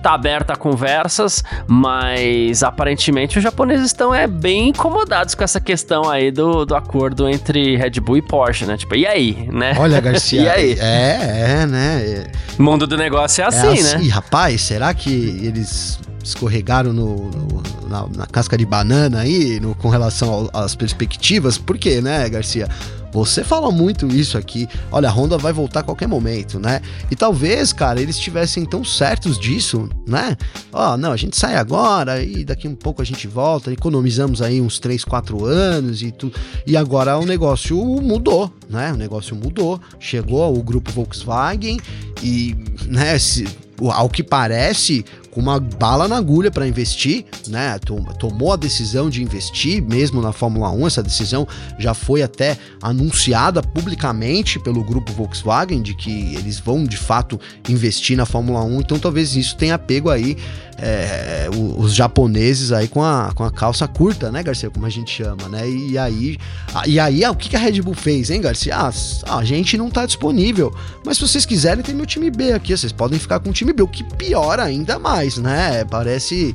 [0.03, 6.09] tá aberta a conversas, mas aparentemente os japoneses estão é, bem incomodados com essa questão
[6.09, 8.77] aí do, do acordo entre Red Bull e Porsche, né?
[8.77, 9.75] Tipo, e aí, né?
[9.79, 10.43] Olha, Garcia.
[10.43, 10.79] e aí?
[10.79, 12.27] É, é, né?
[12.59, 14.03] Mundo do negócio é assim, é assim né?
[14.03, 15.11] E rapaz, será que
[15.43, 20.75] eles escorregaram no, no na, na, casca de banana aí no, com relação ao, às
[20.75, 21.57] perspectivas?
[21.59, 22.69] Por quê, né, Garcia?
[23.13, 24.69] Você fala muito isso aqui.
[24.93, 26.81] Olha, a Honda vai voltar a qualquer momento, né?
[27.11, 30.37] E talvez, cara, eles estivessem tão certos disso, né?
[30.73, 34.43] Ó, oh, não, a gente sai agora e daqui um pouco a gente volta, economizamos
[34.43, 36.39] aí uns 3, 4 anos e tudo.
[36.67, 38.93] E agora o negócio mudou, né?
[38.93, 39.81] O negócio mudou.
[39.99, 41.79] Chegou o grupo Volkswagen
[42.23, 42.57] e,
[42.87, 43.47] né, se,
[43.81, 45.05] ao que parece,
[45.39, 47.79] com uma bala na agulha para investir, né?
[48.19, 50.87] Tomou a decisão de investir mesmo na Fórmula 1.
[50.89, 51.47] Essa decisão
[51.79, 58.17] já foi até anunciada publicamente pelo grupo Volkswagen de que eles vão de fato investir
[58.17, 58.81] na Fórmula 1.
[58.81, 60.37] Então talvez isso tenha pego aí
[60.81, 64.71] é, os japoneses aí com a, com a calça curta, né, Garcia?
[64.71, 65.69] Como a gente chama, né?
[65.69, 66.39] E aí,
[66.87, 68.77] e aí o que a Red Bull fez, hein, Garcia?
[68.77, 68.91] Ah,
[69.39, 70.75] a gente não tá disponível.
[71.05, 72.77] Mas se vocês quiserem, tem meu time B aqui.
[72.77, 75.85] Vocês podem ficar com o time B, o que piora ainda mais né?
[75.85, 76.55] Parece.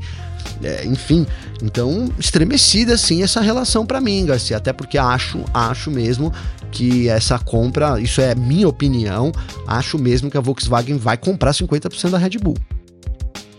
[0.61, 1.25] É, enfim,
[1.61, 6.33] então estremecida sim essa relação para mim, Garcia, até porque acho, acho mesmo
[6.69, 9.31] que essa compra, isso é minha opinião,
[9.65, 12.57] acho mesmo que a Volkswagen vai comprar 50% da Red Bull.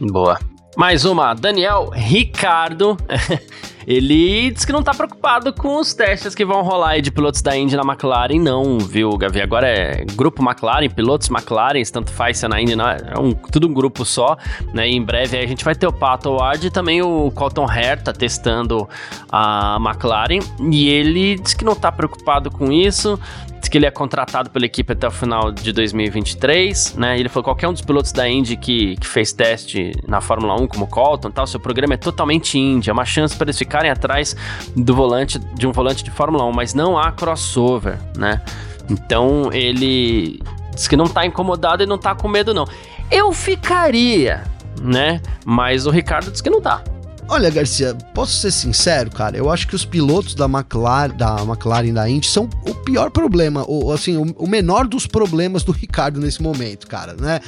[0.00, 0.38] Boa.
[0.76, 2.96] Mais uma, Daniel Ricardo.
[3.86, 7.42] Ele diz que não tá preocupado com os testes que vão rolar aí de pilotos
[7.42, 9.40] da Indy na McLaren, não, viu, Gavi?
[9.40, 13.32] Agora é grupo McLaren, pilotos McLaren, tanto faz se é na Indy, não, é um,
[13.32, 14.36] tudo um grupo só,
[14.72, 14.88] né?
[14.88, 18.12] E em breve a gente vai ter o Pato Ward e também o Colton Herta
[18.12, 18.88] testando
[19.30, 20.40] a McLaren.
[20.70, 23.18] E ele diz que não tá preocupado com isso,
[23.64, 27.18] Diz que ele é contratado pela equipe até o final de 2023, né?
[27.18, 30.66] Ele falou qualquer um dos pilotos da Indy que, que fez teste na Fórmula 1,
[30.66, 34.36] como Colton tal, seu programa é totalmente Indy, é uma chance para eles ficarem atrás
[34.76, 38.40] do volante, de um volante de Fórmula 1, mas não há crossover, né?
[38.88, 40.40] Então ele
[40.74, 42.66] diz que não tá incomodado e não tá com medo, não.
[43.10, 44.44] Eu ficaria,
[44.80, 45.20] né?
[45.44, 46.82] Mas o Ricardo diz que não tá.
[47.26, 49.36] Olha, Garcia, posso ser sincero, cara?
[49.36, 53.64] Eu acho que os pilotos da McLaren, da McLaren da Indy são o pior problema,
[53.66, 57.40] ou assim, o menor dos problemas do Ricardo nesse momento, cara, né?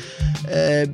[0.46, 0.88] É,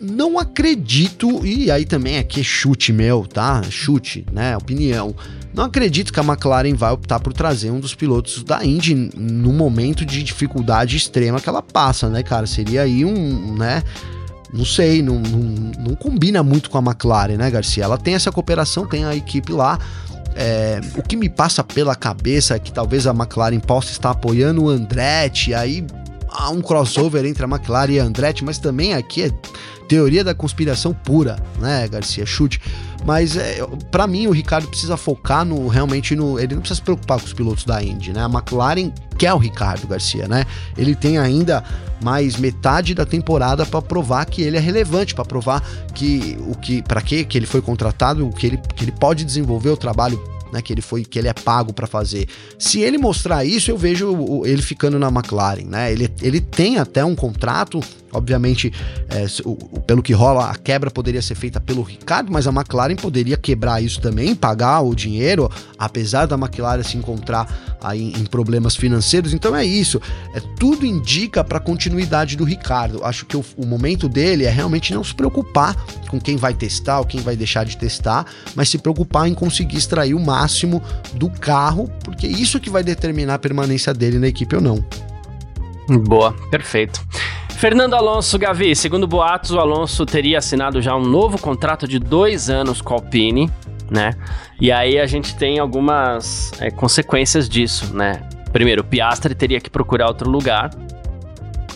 [0.00, 3.62] não acredito, e aí também aqui é chute meu, tá?
[3.68, 4.56] Chute, né?
[4.56, 5.14] Opinião.
[5.52, 9.52] Não acredito que a McLaren vai optar por trazer um dos pilotos da Indy no
[9.52, 12.46] momento de dificuldade extrema que ela passa, né, cara?
[12.46, 13.82] Seria aí um, né?
[14.52, 17.84] não sei, não, não, não, combina muito com a McLaren, né, Garcia?
[17.84, 19.78] Ela tem essa cooperação, tem a equipe lá.
[20.34, 24.64] É, o que me passa pela cabeça é que talvez a McLaren possa estar apoiando
[24.64, 25.84] o Andretti, aí
[26.30, 29.30] há um crossover entre a McLaren e a Andretti, mas também aqui é
[29.88, 32.26] teoria da conspiração pura, né, Garcia?
[32.26, 32.60] Chute.
[33.04, 36.84] Mas é, para mim o Ricardo precisa focar no realmente no, ele não precisa se
[36.84, 38.22] preocupar com os pilotos da Indy, né?
[38.22, 40.44] A McLaren quer o Ricardo Garcia, né?
[40.76, 41.64] Ele tem ainda
[42.02, 45.62] mais metade da temporada para provar que ele é relevante, para provar
[45.94, 49.24] que o que para que que ele foi contratado, o que ele que ele pode
[49.24, 50.20] desenvolver o trabalho
[50.52, 52.28] né, que ele foi que ele é pago para fazer.
[52.58, 55.92] Se ele mostrar isso, eu vejo ele ficando na McLaren, né?
[55.92, 57.80] Ele, ele tem até um contrato
[58.12, 58.72] Obviamente,
[59.08, 59.26] é,
[59.86, 63.82] pelo que rola, a quebra poderia ser feita pelo Ricardo, mas a McLaren poderia quebrar
[63.82, 69.34] isso também, pagar o dinheiro, apesar da McLaren se encontrar aí em problemas financeiros.
[69.34, 70.00] Então é isso.
[70.34, 73.04] É, tudo indica para a continuidade do Ricardo.
[73.04, 75.76] Acho que o, o, momento dele é realmente não se preocupar
[76.08, 79.76] com quem vai testar ou quem vai deixar de testar, mas se preocupar em conseguir
[79.76, 80.82] extrair o máximo
[81.14, 84.84] do carro, porque é isso que vai determinar a permanência dele na equipe ou não.
[85.88, 87.00] Boa, perfeito.
[87.50, 92.48] Fernando Alonso Gavi, segundo boatos, o Alonso teria assinado já um novo contrato de dois
[92.48, 93.50] anos com a Alpine,
[93.90, 94.14] né?
[94.60, 98.22] E aí a gente tem algumas é, consequências disso, né?
[98.52, 100.70] Primeiro, o Piastri teria que procurar outro lugar,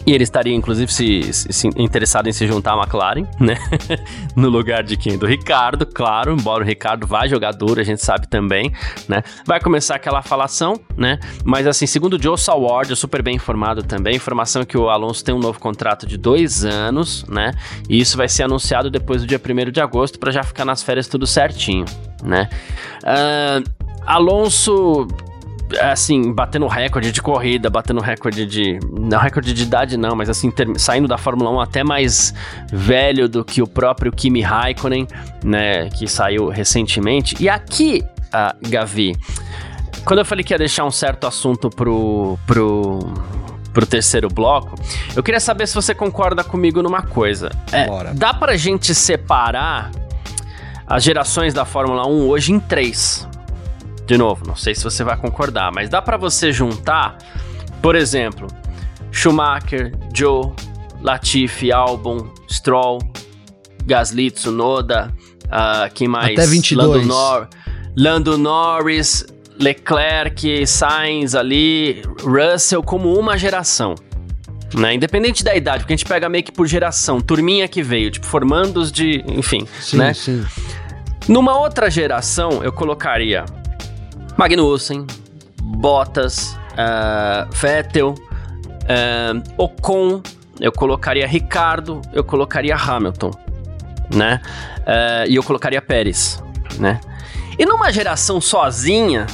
[0.04, 3.56] e ele estaria, inclusive, se, se, interessado em se juntar à McLaren, né?
[4.34, 5.16] no lugar de quem?
[5.16, 6.32] Do Ricardo, claro.
[6.32, 8.72] Embora o Ricardo vá jogar duro, a gente sabe também,
[9.08, 9.22] né?
[9.46, 11.20] Vai começar aquela falação, né?
[11.44, 15.34] Mas, assim, segundo o Joe Saward, super bem informado também, informação que o Alonso tem
[15.34, 17.52] um novo contrato de dois anos, né?
[17.88, 20.82] E isso vai ser anunciado depois do dia 1 de agosto para já ficar nas
[20.82, 21.84] férias tudo certinho,
[22.24, 22.48] né?
[23.04, 23.70] Uh,
[24.04, 25.06] Alonso
[25.80, 28.78] assim, batendo recorde de corrida, batendo recorde de.
[28.90, 32.34] Não recorde de idade, não, mas assim, ter, saindo da Fórmula 1 até mais
[32.72, 35.06] velho do que o próprio Kimi Raikkonen,
[35.44, 35.88] né?
[35.90, 37.36] Que saiu recentemente.
[37.40, 39.16] E aqui, uh, Gavi,
[40.04, 42.38] quando eu falei que ia deixar um certo assunto pro.
[42.46, 43.00] pro
[43.72, 44.74] pro terceiro bloco,
[45.16, 47.50] eu queria saber se você concorda comigo numa coisa.
[47.72, 48.12] É, Bora.
[48.12, 49.90] dá pra gente separar
[50.86, 53.26] as gerações da Fórmula 1 hoje em três.
[54.12, 57.16] De novo, não sei se você vai concordar, mas dá pra você juntar,
[57.80, 58.46] por exemplo,
[59.10, 60.52] Schumacher, Joe,
[61.00, 62.98] Latifi, Albon, Stroll,
[63.86, 65.10] Gasly, Tsunoda,
[65.46, 66.38] uh, quem mais?
[66.38, 66.76] Até 22.
[66.76, 67.48] Lando, Nor
[67.96, 69.24] Lando Norris,
[69.58, 73.94] Leclerc, Sainz ali, Russell como uma geração.
[74.74, 74.92] Né?
[74.92, 78.26] Independente da idade, porque a gente pega meio que por geração, turminha que veio, tipo,
[78.26, 79.24] formandos de.
[79.26, 80.12] Enfim, Sim, né?
[80.12, 80.44] sim.
[81.26, 83.46] Numa outra geração, eu colocaria
[84.36, 85.06] Magnussen,
[85.62, 88.14] Bottas, ah, Vettel,
[88.88, 90.22] ah, Ocon,
[90.60, 93.30] eu colocaria Ricardo, eu colocaria Hamilton,
[94.14, 94.40] né?
[94.86, 96.42] Ah, e eu colocaria Pérez,
[96.78, 97.00] né?
[97.58, 99.26] E numa geração sozinha,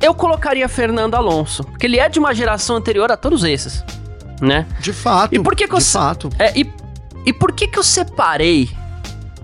[0.00, 3.84] eu colocaria Fernando Alonso, porque ele é de uma geração anterior a todos esses,
[4.40, 4.66] né?
[4.80, 5.34] De fato.
[5.34, 6.30] E por que que eu de fato.
[6.38, 6.72] É, e,
[7.24, 8.70] e por que que eu separei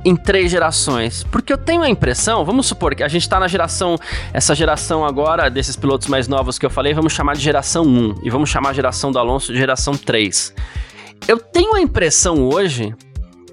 [0.04, 1.24] em três gerações?
[1.24, 3.96] Porque eu tenho a impressão, vamos supor que a gente tá na geração,
[4.32, 8.20] essa geração agora, desses pilotos mais novos que eu falei, vamos chamar de geração 1,
[8.22, 10.54] e vamos chamar a geração do Alonso de geração 3.
[11.28, 12.94] Eu tenho a impressão hoje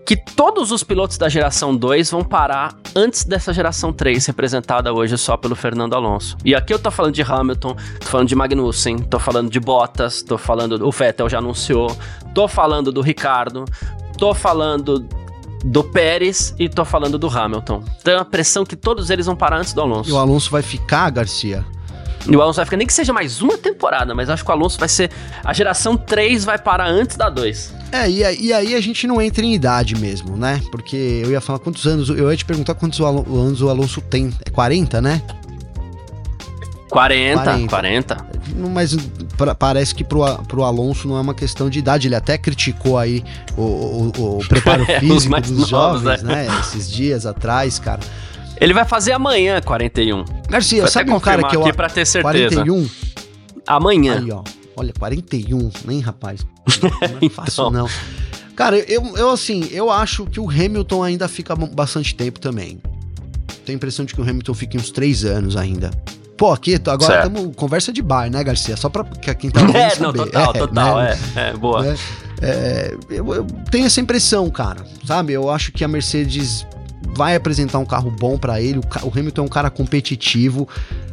[0.09, 5.15] que todos os pilotos da geração 2 vão parar antes dessa geração 3, representada hoje
[5.19, 6.35] só pelo Fernando Alonso.
[6.43, 10.23] E aqui eu tô falando de Hamilton, tô falando de Magnussen, tô falando de Bottas,
[10.23, 10.83] tô falando.
[10.83, 11.95] O Vettel já anunciou,
[12.33, 13.65] tô falando do Ricardo,
[14.17, 15.07] tô falando
[15.63, 17.83] do Pérez e tô falando do Hamilton.
[18.03, 20.13] Tenho a pressão que todos eles vão parar antes do E Alonso.
[20.13, 21.65] o Alonso vai ficar, Garcia.
[22.27, 24.53] E o Alonso vai ficar, nem que seja mais uma temporada, mas acho que o
[24.53, 25.09] Alonso vai ser.
[25.43, 27.73] A geração 3 vai parar antes da 2.
[27.91, 30.61] É, e, aí- e aí a gente não entra em idade mesmo, né?
[30.69, 32.09] Porque eu ia falar quantos anos.
[32.09, 34.31] Eu ia te perguntar quantos anos o Alonso tem.
[34.45, 35.21] É 40, né?
[36.89, 37.67] 40, 40.
[37.69, 38.17] 40.
[38.55, 38.95] Não, Mas
[39.37, 42.07] pra- parece que pro, pro Alonso não é uma questão de idade.
[42.07, 43.23] Ele até criticou aí
[43.55, 46.47] o, o- o preparo É, os físico dos novos, jovens, né?
[46.47, 46.59] né?
[46.59, 47.99] Esses dias atrás, cara.
[48.59, 50.25] Ele vai fazer amanhã 41.
[50.49, 51.61] Garcia, Vou sabe um cara que eu.
[51.61, 52.55] aqui pra ter certeza.
[52.63, 52.89] 41?
[53.67, 54.19] Amanhã.
[54.19, 54.43] Aí, ó.
[54.75, 56.45] Olha, 41, nem rapaz.
[56.81, 56.89] Não
[57.21, 57.71] é fácil, Então.
[57.71, 57.89] não.
[58.55, 62.79] Cara, eu, eu assim, eu acho que o Hamilton ainda fica bastante tempo também.
[63.65, 65.91] Tenho a impressão de que o Hamilton fica uns três anos ainda.
[66.39, 68.77] Pô, aqui, agora estamos conversa de bar, né, Garcia?
[68.77, 70.03] Só pra que quem tá ouvindo É, saber.
[70.03, 70.97] não, total, total.
[70.99, 71.19] né?
[71.35, 71.83] É, é, boa.
[71.83, 71.97] né?
[72.41, 74.85] É, eu, eu tenho essa impressão, cara.
[75.05, 75.33] Sabe?
[75.33, 76.65] Eu acho que a Mercedes
[77.13, 78.79] vai apresentar um carro bom pra ele.
[78.79, 80.65] O, o Hamilton é um cara competitivo.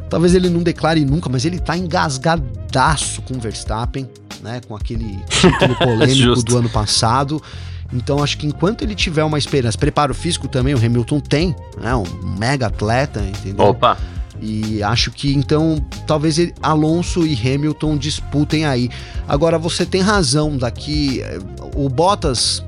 [0.09, 4.09] Talvez ele não declare nunca, mas ele tá engasgadaço com o Verstappen,
[4.41, 4.61] né?
[4.65, 7.43] Com aquele título polêmico do ano passado.
[7.91, 11.93] Então acho que enquanto ele tiver uma esperança, preparo físico também, o Hamilton tem, né?
[11.93, 12.05] Um
[12.39, 13.65] mega atleta, entendeu?
[13.65, 13.97] Opa.
[14.41, 18.89] E acho que então talvez Alonso e Hamilton disputem aí.
[19.27, 21.39] Agora você tem razão daqui eh,
[21.75, 22.63] o Bottas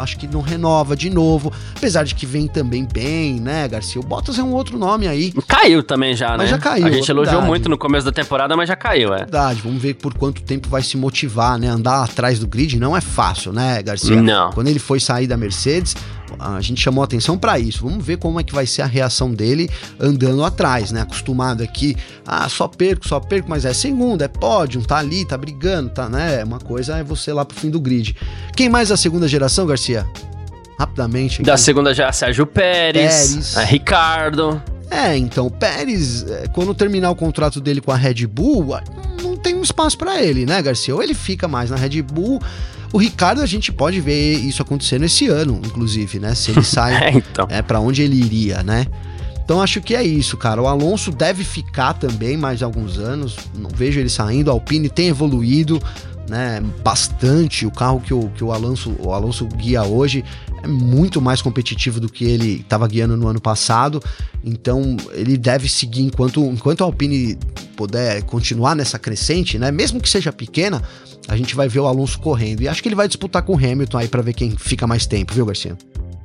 [0.00, 4.00] acho que não renova de novo, apesar de que vem também bem, né, Garcia?
[4.00, 5.32] O Bottas é um outro nome aí.
[5.46, 6.46] Caiu também já, Mas né?
[6.46, 7.46] já caiu, A gente elogiou verdade.
[7.46, 9.18] muito no começo da temporada, mas já caiu, é.
[9.18, 11.68] Verdade, vamos ver por quanto tempo vai se motivar, né?
[11.68, 14.20] Andar atrás do grid não é fácil, né, Garcia?
[14.20, 14.52] Não.
[14.52, 15.94] Quando ele foi sair da Mercedes,
[16.38, 17.82] a gente chamou atenção pra isso.
[17.82, 19.68] Vamos ver como é que vai ser a reação dele
[19.98, 21.00] andando atrás, né?
[21.00, 21.96] Acostumado aqui,
[22.26, 26.08] ah, só perco, só perco, mas é segundo, é pódio, tá ali, tá brigando, tá,
[26.08, 26.44] né?
[26.44, 28.14] Uma coisa é você lá pro fim do grid.
[28.54, 29.87] Quem mais da segunda geração, Garcia?
[30.78, 31.42] Rapidamente.
[31.42, 31.62] Da aqui.
[31.62, 33.56] segunda já Sérgio Pérez, Pérez.
[33.56, 34.62] é, Ricardo.
[34.90, 38.82] É, então, o Pérez, é, quando terminar o contrato dele com a Red Bull, ah,
[39.22, 40.94] não tem um espaço pra ele, né, Garcia?
[40.94, 42.40] Ou ele fica mais na Red Bull.
[42.90, 46.34] O Ricardo, a gente pode ver isso acontecendo esse ano, inclusive, né?
[46.34, 47.46] Se ele sai É, então.
[47.50, 48.86] é para onde ele iria, né?
[49.44, 50.60] Então acho que é isso, cara.
[50.62, 53.36] O Alonso deve ficar também mais alguns anos.
[53.54, 54.50] Não vejo ele saindo.
[54.50, 55.82] A Alpine tem evoluído,
[56.28, 56.60] né?
[56.82, 57.66] Bastante.
[57.66, 60.24] O carro que o, que o Alonso, o Alonso guia hoje
[60.62, 64.02] é muito mais competitivo do que ele estava guiando no ano passado.
[64.44, 67.36] Então ele deve seguir enquanto, enquanto a Alpine
[67.76, 69.70] puder continuar nessa crescente, né?
[69.70, 70.82] Mesmo que seja pequena,
[71.28, 72.62] a gente vai ver o Alonso correndo.
[72.62, 75.06] E acho que ele vai disputar com o Hamilton aí para ver quem fica mais
[75.06, 75.76] tempo, viu, Garcia?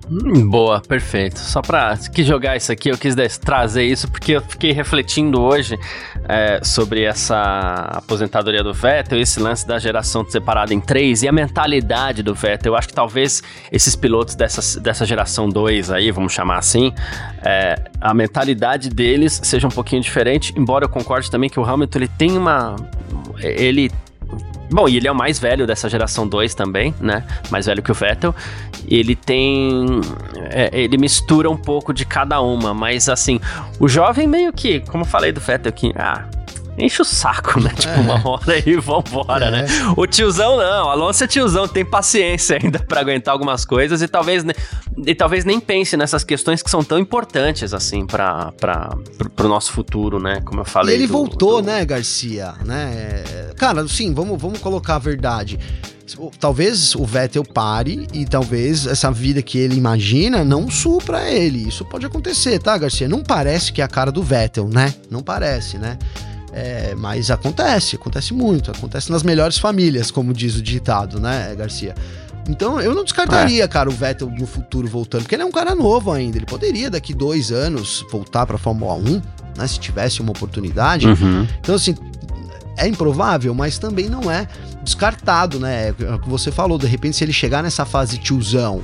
[0.09, 1.39] Hum, boa, perfeito.
[1.39, 5.79] Só pra quis jogar isso aqui, eu quis trazer isso porque eu fiquei refletindo hoje
[6.27, 11.31] é, sobre essa aposentadoria do Vettel, esse lance da geração separada em três e a
[11.31, 12.73] mentalidade do Vettel.
[12.73, 13.41] Eu acho que talvez
[13.71, 16.93] esses pilotos dessa, dessa geração 2 aí, vamos chamar assim,
[17.41, 21.99] é, a mentalidade deles seja um pouquinho diferente, embora eu concorde também que o Hamilton
[21.99, 22.75] ele tem uma.
[23.39, 23.89] Ele
[24.73, 27.23] Bom, e ele é o mais velho dessa geração 2 também, né?
[27.51, 28.33] Mais velho que o Vettel.
[28.87, 30.01] Ele tem.
[30.49, 33.39] é, ele mistura um pouco de cada uma, mas assim,
[33.79, 36.25] o jovem meio que, como eu falei do Vettel aqui, ah,
[36.77, 37.71] enche o saco, né?
[37.77, 37.99] Tipo, é.
[37.99, 39.59] uma hora e vambora, né?
[39.59, 39.61] é.
[39.63, 39.93] né?
[39.97, 44.07] O tiozão não, o Alonso é tiozão, tem paciência ainda para aguentar algumas coisas e
[44.07, 44.43] talvez,
[45.05, 48.51] e talvez nem pense nessas questões que são tão importantes, assim, para
[49.17, 50.41] pro, pro nosso futuro, né?
[50.43, 50.95] Como eu falei.
[50.95, 51.67] E ele do, voltou, do...
[51.67, 52.53] né, Garcia?
[52.65, 53.23] Né?
[53.57, 55.59] Cara, sim, vamos, vamos colocar a verdade
[56.39, 61.67] talvez o Vettel pare e talvez essa vida que ele imagina não supra ele.
[61.67, 63.07] Isso pode acontecer, tá, Garcia?
[63.07, 64.93] Não parece que é a cara do Vettel, né?
[65.09, 65.97] Não parece, né?
[66.53, 71.95] É, mas acontece, acontece muito, acontece nas melhores famílias, como diz o ditado, né, Garcia?
[72.47, 73.67] Então eu não descartaria, é.
[73.67, 76.37] cara, o Vettel no futuro voltando, porque ele é um cara novo ainda.
[76.37, 79.21] Ele poderia daqui dois anos voltar para Fórmula 1,
[79.57, 79.67] né?
[79.67, 81.07] Se tivesse uma oportunidade.
[81.07, 81.47] Uhum.
[81.59, 81.95] Então, assim,
[82.77, 84.47] é improvável, mas também não é
[84.83, 85.93] descartado, né?
[85.99, 88.83] É o que você falou, de repente, se ele chegar nessa fase tiozão,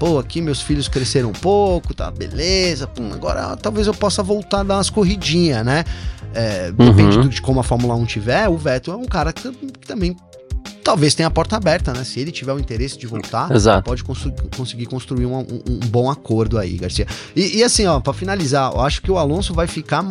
[0.00, 4.60] pô, aqui meus filhos cresceram um pouco, tá, beleza, pum, agora talvez eu possa voltar
[4.60, 5.84] a dar umas corridinhas, né?
[6.32, 7.28] É, depende uhum.
[7.28, 10.16] de como a Fórmula 1 tiver, o Vettel é um cara que, que também
[10.82, 12.04] talvez tenha a porta aberta, né?
[12.04, 13.84] Se ele tiver o interesse de voltar, Exato.
[13.84, 17.06] pode constru conseguir construir um, um, um, bom acordo aí, Garcia.
[17.34, 20.04] E, e assim, ó, para finalizar, eu acho que o Alonso vai ficar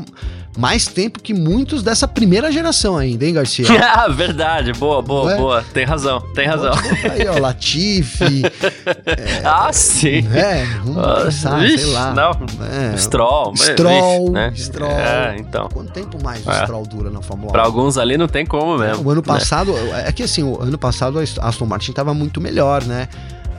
[0.57, 3.65] mais tempo que muitos dessa primeira geração ainda, hein, Garcia?
[3.81, 5.37] ah, verdade, boa, boa, é?
[5.37, 5.65] boa.
[5.73, 6.73] Tem razão, tem razão.
[7.09, 8.43] Aí, ó, Latifi.
[9.05, 10.27] é, ah, sim.
[10.33, 12.13] É, vamos ah, pensar, sei lá.
[12.13, 12.31] Não,
[12.65, 13.55] é, Stroll.
[13.55, 14.51] Stroll, né?
[14.55, 14.91] Stroll.
[14.91, 15.69] É, então.
[15.71, 16.63] Quanto tempo mais o é.
[16.63, 17.51] Stroll dura na Fórmula 1?
[17.53, 19.07] Pra alguns ali não tem como mesmo.
[19.07, 19.27] O ano né?
[19.27, 19.73] passado,
[20.05, 23.07] é que assim, o ano passado a Aston Martin tava muito melhor, né?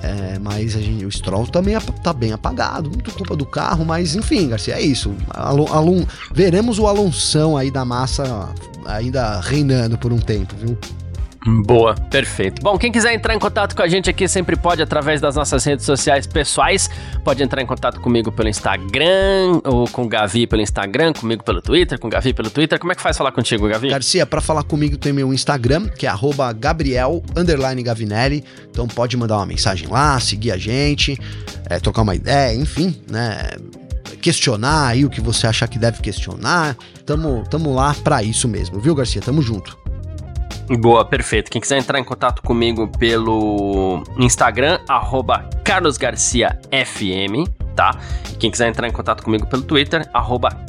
[0.02, 4.48] É, mas gente, o Stroll também tá bem apagado, muito culpa do carro, mas enfim,
[4.48, 5.14] Garcia, é isso.
[5.28, 8.48] Alon, Alon, veremos o Alonso aí da massa
[8.86, 10.78] ainda reinando por um tempo, viu?
[11.46, 12.60] Boa, perfeito.
[12.60, 15.64] Bom, quem quiser entrar em contato com a gente aqui sempre pode através das nossas
[15.64, 16.90] redes sociais pessoais.
[17.24, 21.62] Pode entrar em contato comigo pelo Instagram, ou com o Gavi pelo Instagram, comigo pelo
[21.62, 22.78] Twitter, com o Gavi pelo Twitter.
[22.78, 23.88] Como é que faz falar contigo, Gavi?
[23.88, 26.12] Garcia, para falar comigo tem meu Instagram, que é
[26.58, 27.22] Gabriel
[27.82, 28.44] Gavinelli.
[28.70, 31.18] Então pode mandar uma mensagem lá, seguir a gente,
[31.70, 33.48] é, trocar uma ideia, enfim, né?
[34.20, 36.76] questionar aí o que você achar que deve questionar.
[37.06, 39.22] Tamo, tamo lá para isso mesmo, viu, Garcia?
[39.22, 39.79] Tamo junto.
[40.78, 41.50] Boa, perfeito.
[41.50, 44.78] Quem quiser entrar em contato comigo pelo Instagram,
[45.64, 47.44] carlosgarciafm,
[47.74, 47.98] tá?
[48.38, 50.08] Quem quiser entrar em contato comigo pelo Twitter,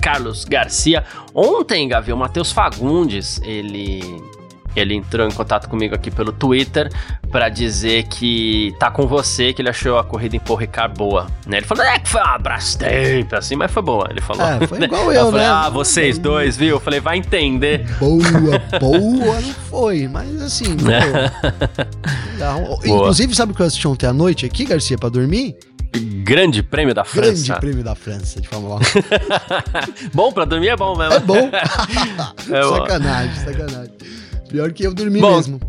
[0.02, 1.06] carlosgarcia.
[1.36, 4.02] Ontem, Gavi, o Matheus Fagundes, ele
[4.76, 6.90] ele entrou em contato comigo aqui pelo Twitter
[7.32, 11.28] para dizer que tá com você, que ele achou a corrida em Paul Ricard boa.
[11.46, 11.58] Né?
[11.58, 14.08] Ele falou, é que foi uma Brastemp, assim, mas foi boa.
[14.10, 14.46] Ele falou.
[14.46, 15.52] É, foi igual eu, eu falei, né?
[15.52, 16.70] Ah, vocês dois, viu?
[16.70, 17.86] Eu falei, vai entender.
[18.00, 18.22] Boa,
[18.80, 20.76] boa não foi, mas assim,
[22.86, 25.56] Inclusive, sabe o que eu assisti ontem à noite aqui, Garcia, para dormir?
[26.24, 27.32] Grande Prêmio da França.
[27.32, 28.80] Grande Prêmio da França de Fórmula 1.
[30.14, 31.14] bom, pra dormir é bom mesmo.
[31.14, 31.50] É bom.
[32.50, 34.21] é sacanagem, sacanagem.
[34.52, 35.60] Pior que eu dormi Bom, mesmo.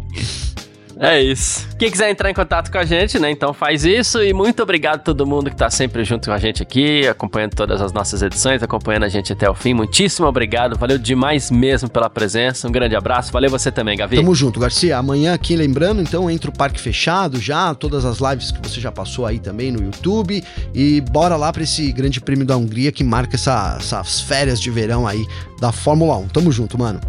[0.98, 1.66] É isso.
[1.78, 3.28] Quem quiser entrar em contato com a gente, né?
[3.28, 4.22] Então faz isso.
[4.22, 7.54] E muito obrigado a todo mundo que tá sempre junto com a gente aqui, acompanhando
[7.54, 9.74] todas as nossas edições, acompanhando a gente até o fim.
[9.74, 10.78] Muitíssimo obrigado.
[10.78, 12.68] Valeu demais mesmo pela presença.
[12.68, 13.32] Um grande abraço.
[13.32, 14.14] Valeu você também, Gavi.
[14.14, 14.96] Tamo junto, Garcia.
[14.96, 18.92] Amanhã aqui, lembrando, então, entra o Parque Fechado já, todas as lives que você já
[18.92, 20.44] passou aí também no YouTube.
[20.72, 24.70] E bora lá para esse grande prêmio da Hungria que marca essa, essas férias de
[24.70, 25.26] verão aí
[25.60, 26.28] da Fórmula 1.
[26.28, 27.00] Tamo junto, mano.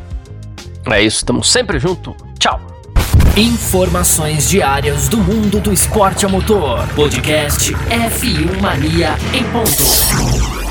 [0.91, 2.15] É isso, estamos sempre junto.
[2.37, 2.59] Tchau.
[3.35, 6.85] Informações diárias do mundo do esporte a motor.
[6.89, 10.62] Podcast F1 Mania em ponto.